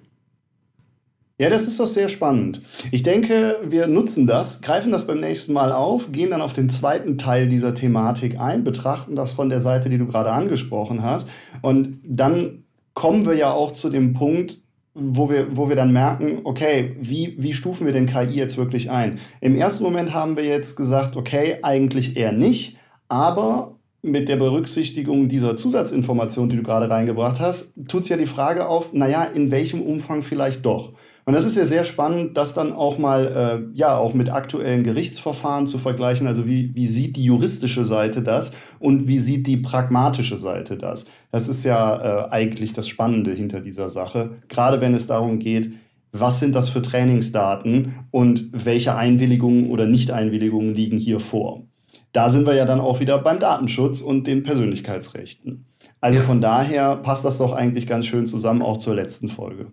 Ja, 1.39 1.49
das 1.49 1.65
ist 1.67 1.79
doch 1.79 1.87
sehr 1.87 2.09
spannend. 2.09 2.61
Ich 2.91 3.01
denke, 3.01 3.57
wir 3.67 3.87
nutzen 3.87 4.27
das, 4.27 4.61
greifen 4.61 4.91
das 4.91 5.07
beim 5.07 5.19
nächsten 5.19 5.51
Mal 5.51 5.71
auf, 5.71 6.11
gehen 6.11 6.29
dann 6.29 6.41
auf 6.41 6.53
den 6.53 6.69
zweiten 6.69 7.17
Teil 7.17 7.47
dieser 7.47 7.73
Thematik 7.73 8.39
ein, 8.39 8.63
betrachten 8.63 9.15
das 9.15 9.33
von 9.33 9.49
der 9.49 9.59
Seite, 9.59 9.89
die 9.89 9.97
du 9.97 10.05
gerade 10.05 10.31
angesprochen 10.31 11.01
hast. 11.01 11.27
Und 11.61 11.99
dann 12.05 12.63
kommen 12.93 13.25
wir 13.25 13.33
ja 13.33 13.51
auch 13.51 13.71
zu 13.71 13.89
dem 13.89 14.13
Punkt, 14.13 14.62
wo 14.93 15.29
wir, 15.29 15.57
wo 15.57 15.69
wir 15.69 15.75
dann 15.75 15.91
merken, 15.91 16.41
okay, 16.43 16.95
wie, 16.99 17.35
wie 17.37 17.53
stufen 17.53 17.85
wir 17.85 17.93
denn 17.93 18.05
KI 18.05 18.35
jetzt 18.35 18.57
wirklich 18.57 18.91
ein? 18.91 19.19
Im 19.41 19.55
ersten 19.55 19.83
Moment 19.83 20.13
haben 20.13 20.37
wir 20.37 20.43
jetzt 20.43 20.75
gesagt, 20.75 21.15
okay, 21.15 21.57
eigentlich 21.63 22.15
eher 22.15 22.31
nicht, 22.31 22.77
aber 23.07 23.75
mit 24.03 24.27
der 24.27 24.35
Berücksichtigung 24.35 25.29
dieser 25.29 25.55
Zusatzinformation, 25.55 26.49
die 26.49 26.57
du 26.57 26.63
gerade 26.63 26.89
reingebracht 26.89 27.39
hast, 27.39 27.73
tut 27.87 28.03
es 28.03 28.09
ja 28.09 28.17
die 28.17 28.25
Frage 28.25 28.67
auf, 28.67 28.91
naja, 28.93 29.23
in 29.23 29.49
welchem 29.49 29.81
Umfang 29.81 30.21
vielleicht 30.21 30.65
doch. 30.65 30.91
Und 31.25 31.33
das 31.33 31.45
ist 31.45 31.55
ja 31.55 31.63
sehr 31.63 31.85
spannend, 31.85 32.35
das 32.35 32.53
dann 32.53 32.73
auch 32.73 32.97
mal, 32.97 33.27
äh, 33.73 33.77
ja, 33.77 33.97
auch 33.97 34.13
mit 34.13 34.29
aktuellen 34.29 34.83
Gerichtsverfahren 34.83 35.67
zu 35.67 35.77
vergleichen. 35.77 36.27
Also 36.27 36.45
wie, 36.45 36.75
wie 36.75 36.87
sieht 36.87 37.15
die 37.15 37.23
juristische 37.23 37.85
Seite 37.85 38.21
das 38.21 38.51
und 38.79 39.07
wie 39.07 39.19
sieht 39.19 39.47
die 39.47 39.57
pragmatische 39.57 40.37
Seite 40.37 40.77
das? 40.77 41.05
Das 41.31 41.47
ist 41.47 41.63
ja 41.63 42.27
äh, 42.27 42.31
eigentlich 42.31 42.73
das 42.73 42.89
Spannende 42.89 43.31
hinter 43.31 43.61
dieser 43.61 43.89
Sache. 43.89 44.31
Gerade 44.49 44.81
wenn 44.81 44.93
es 44.93 45.07
darum 45.07 45.39
geht, 45.39 45.71
was 46.11 46.39
sind 46.39 46.53
das 46.55 46.69
für 46.69 46.81
Trainingsdaten 46.81 47.95
und 48.11 48.49
welche 48.51 48.95
Einwilligungen 48.95 49.69
oder 49.69 49.87
Nichteinwilligungen 49.87 50.75
liegen 50.75 50.97
hier 50.97 51.19
vor? 51.19 51.63
Da 52.11 52.29
sind 52.29 52.45
wir 52.45 52.53
ja 52.53 52.65
dann 52.65 52.79
auch 52.79 52.99
wieder 52.99 53.17
beim 53.17 53.39
Datenschutz 53.39 54.01
und 54.01 54.27
den 54.27 54.43
Persönlichkeitsrechten. 54.43 55.65
Also 56.01 56.19
von 56.19 56.41
daher 56.41 56.97
passt 56.97 57.25
das 57.25 57.39
doch 57.39 57.53
eigentlich 57.53 57.87
ganz 57.87 58.05
schön 58.05 58.27
zusammen, 58.27 58.61
auch 58.61 58.77
zur 58.77 58.93
letzten 58.93 59.29
Folge. 59.29 59.71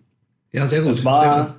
Ja, 0.52 0.66
sehr 0.66 0.82
gut. 0.82 0.90
Es 0.90 1.04
war, 1.04 1.54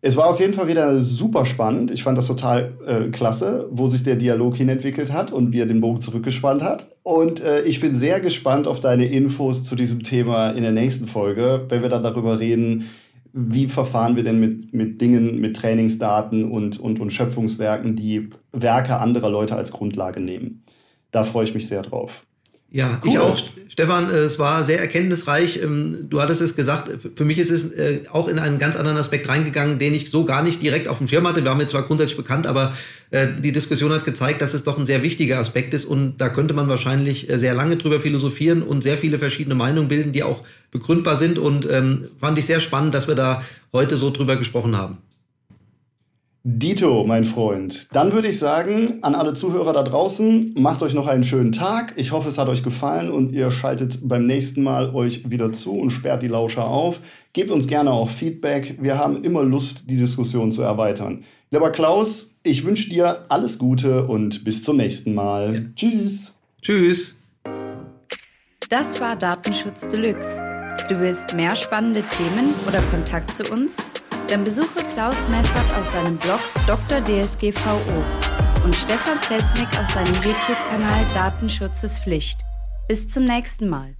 es 0.00 0.16
war 0.16 0.30
auf 0.30 0.40
jeden 0.40 0.52
Fall 0.52 0.68
wieder 0.68 1.00
super 1.00 1.44
spannend. 1.44 1.90
Ich 1.90 2.02
fand 2.02 2.16
das 2.16 2.26
total 2.26 2.74
äh, 2.86 3.10
klasse, 3.10 3.68
wo 3.70 3.88
sich 3.88 4.02
der 4.02 4.16
Dialog 4.16 4.56
hinentwickelt 4.56 5.12
hat 5.12 5.32
und 5.32 5.52
wie 5.52 5.60
er 5.60 5.66
den 5.66 5.80
Bogen 5.80 6.00
zurückgespannt 6.00 6.62
hat. 6.62 6.94
Und 7.02 7.40
äh, 7.40 7.62
ich 7.62 7.80
bin 7.80 7.94
sehr 7.94 8.20
gespannt 8.20 8.66
auf 8.66 8.80
deine 8.80 9.06
Infos 9.06 9.64
zu 9.64 9.74
diesem 9.74 10.02
Thema 10.02 10.50
in 10.50 10.62
der 10.62 10.72
nächsten 10.72 11.06
Folge, 11.06 11.66
wenn 11.68 11.82
wir 11.82 11.88
dann 11.88 12.02
darüber 12.02 12.40
reden, 12.40 12.88
wie 13.32 13.66
verfahren 13.66 14.16
wir 14.16 14.24
denn 14.24 14.40
mit, 14.40 14.72
mit 14.72 15.00
Dingen, 15.00 15.40
mit 15.40 15.56
Trainingsdaten 15.56 16.50
und, 16.50 16.80
und, 16.80 17.00
und 17.00 17.12
Schöpfungswerken, 17.12 17.94
die 17.94 18.30
Werke 18.52 18.96
anderer 18.96 19.28
Leute 19.28 19.56
als 19.56 19.72
Grundlage 19.72 20.20
nehmen. 20.20 20.64
Da 21.10 21.22
freue 21.22 21.44
ich 21.44 21.52
mich 21.52 21.68
sehr 21.68 21.82
drauf. 21.82 22.24
Ja, 22.76 23.00
cool. 23.02 23.10
ich 23.10 23.18
auch. 23.18 23.42
Stefan, 23.68 24.10
äh, 24.10 24.18
es 24.18 24.38
war 24.38 24.64
sehr 24.64 24.80
erkenntnisreich. 24.80 25.62
Ähm, 25.62 26.08
du 26.10 26.20
hattest 26.20 26.42
es 26.42 26.56
gesagt, 26.56 26.90
für 27.14 27.24
mich 27.24 27.38
ist 27.38 27.50
es 27.50 27.72
äh, 27.72 28.02
auch 28.12 28.28
in 28.28 28.38
einen 28.38 28.58
ganz 28.58 28.76
anderen 28.76 28.98
Aspekt 28.98 29.30
reingegangen, 29.30 29.78
den 29.78 29.94
ich 29.94 30.10
so 30.10 30.26
gar 30.26 30.42
nicht 30.42 30.60
direkt 30.60 30.86
auf 30.86 30.98
dem 30.98 31.08
Schirm 31.08 31.26
hatte. 31.26 31.42
Wir 31.42 31.50
haben 31.50 31.60
jetzt 31.60 31.70
zwar 31.70 31.84
grundsätzlich 31.84 32.18
bekannt, 32.18 32.46
aber 32.46 32.74
äh, 33.12 33.28
die 33.38 33.52
Diskussion 33.52 33.92
hat 33.92 34.04
gezeigt, 34.04 34.42
dass 34.42 34.52
es 34.52 34.62
doch 34.62 34.78
ein 34.78 34.84
sehr 34.84 35.02
wichtiger 35.02 35.38
Aspekt 35.38 35.72
ist 35.72 35.86
und 35.86 36.18
da 36.18 36.28
könnte 36.28 36.52
man 36.52 36.68
wahrscheinlich 36.68 37.28
sehr 37.30 37.54
lange 37.54 37.78
drüber 37.78 37.98
philosophieren 37.98 38.62
und 38.62 38.82
sehr 38.82 38.98
viele 38.98 39.18
verschiedene 39.18 39.54
Meinungen 39.54 39.88
bilden, 39.88 40.12
die 40.12 40.22
auch 40.22 40.42
begründbar 40.70 41.16
sind 41.16 41.38
und 41.38 41.66
ähm, 41.70 42.08
fand 42.20 42.38
ich 42.38 42.44
sehr 42.44 42.60
spannend, 42.60 42.92
dass 42.92 43.08
wir 43.08 43.14
da 43.14 43.42
heute 43.72 43.96
so 43.96 44.10
drüber 44.10 44.36
gesprochen 44.36 44.76
haben. 44.76 44.98
Dito, 46.48 47.04
mein 47.04 47.24
Freund. 47.24 47.88
Dann 47.92 48.12
würde 48.12 48.28
ich 48.28 48.38
sagen, 48.38 48.98
an 49.02 49.16
alle 49.16 49.34
Zuhörer 49.34 49.72
da 49.72 49.82
draußen, 49.82 50.54
macht 50.56 50.80
euch 50.80 50.94
noch 50.94 51.08
einen 51.08 51.24
schönen 51.24 51.50
Tag. 51.50 51.94
Ich 51.96 52.12
hoffe, 52.12 52.28
es 52.28 52.38
hat 52.38 52.48
euch 52.48 52.62
gefallen 52.62 53.10
und 53.10 53.32
ihr 53.32 53.50
schaltet 53.50 53.98
beim 54.08 54.26
nächsten 54.26 54.62
Mal 54.62 54.94
euch 54.94 55.28
wieder 55.28 55.50
zu 55.50 55.76
und 55.76 55.90
sperrt 55.90 56.22
die 56.22 56.28
Lauscher 56.28 56.64
auf. 56.64 57.00
Gebt 57.32 57.50
uns 57.50 57.66
gerne 57.66 57.90
auch 57.90 58.08
Feedback. 58.08 58.76
Wir 58.80 58.96
haben 58.96 59.24
immer 59.24 59.42
Lust, 59.42 59.90
die 59.90 59.96
Diskussion 59.96 60.52
zu 60.52 60.62
erweitern. 60.62 61.24
Lieber 61.50 61.72
Klaus, 61.72 62.30
ich 62.44 62.64
wünsche 62.64 62.90
dir 62.90 63.24
alles 63.28 63.58
Gute 63.58 64.06
und 64.06 64.44
bis 64.44 64.62
zum 64.62 64.76
nächsten 64.76 65.14
Mal. 65.14 65.52
Ja. 65.52 65.60
Tschüss. 65.74 66.32
Tschüss. 66.62 67.16
Das 68.68 69.00
war 69.00 69.16
Datenschutz 69.16 69.88
Deluxe. 69.88 70.40
Du 70.88 71.00
willst 71.00 71.34
mehr 71.34 71.56
spannende 71.56 72.04
Themen 72.04 72.54
oder 72.68 72.80
Kontakt 72.92 73.34
zu 73.34 73.42
uns? 73.52 73.72
Dann 74.28 74.42
besuche 74.42 74.82
Klaus 74.94 75.28
Meffert 75.28 75.78
auf 75.78 75.86
seinem 75.86 76.16
Blog 76.16 76.40
Dr. 76.66 77.00
DSGVO 77.00 77.80
und 78.64 78.74
Stefan 78.74 79.20
Plesnik 79.20 79.68
auf 79.78 79.88
seinem 79.92 80.14
YouTube-Kanal 80.14 81.04
Datenschutz 81.14 81.84
ist 81.84 82.00
Pflicht. 82.00 82.40
Bis 82.88 83.06
zum 83.06 83.24
nächsten 83.24 83.68
Mal. 83.68 83.96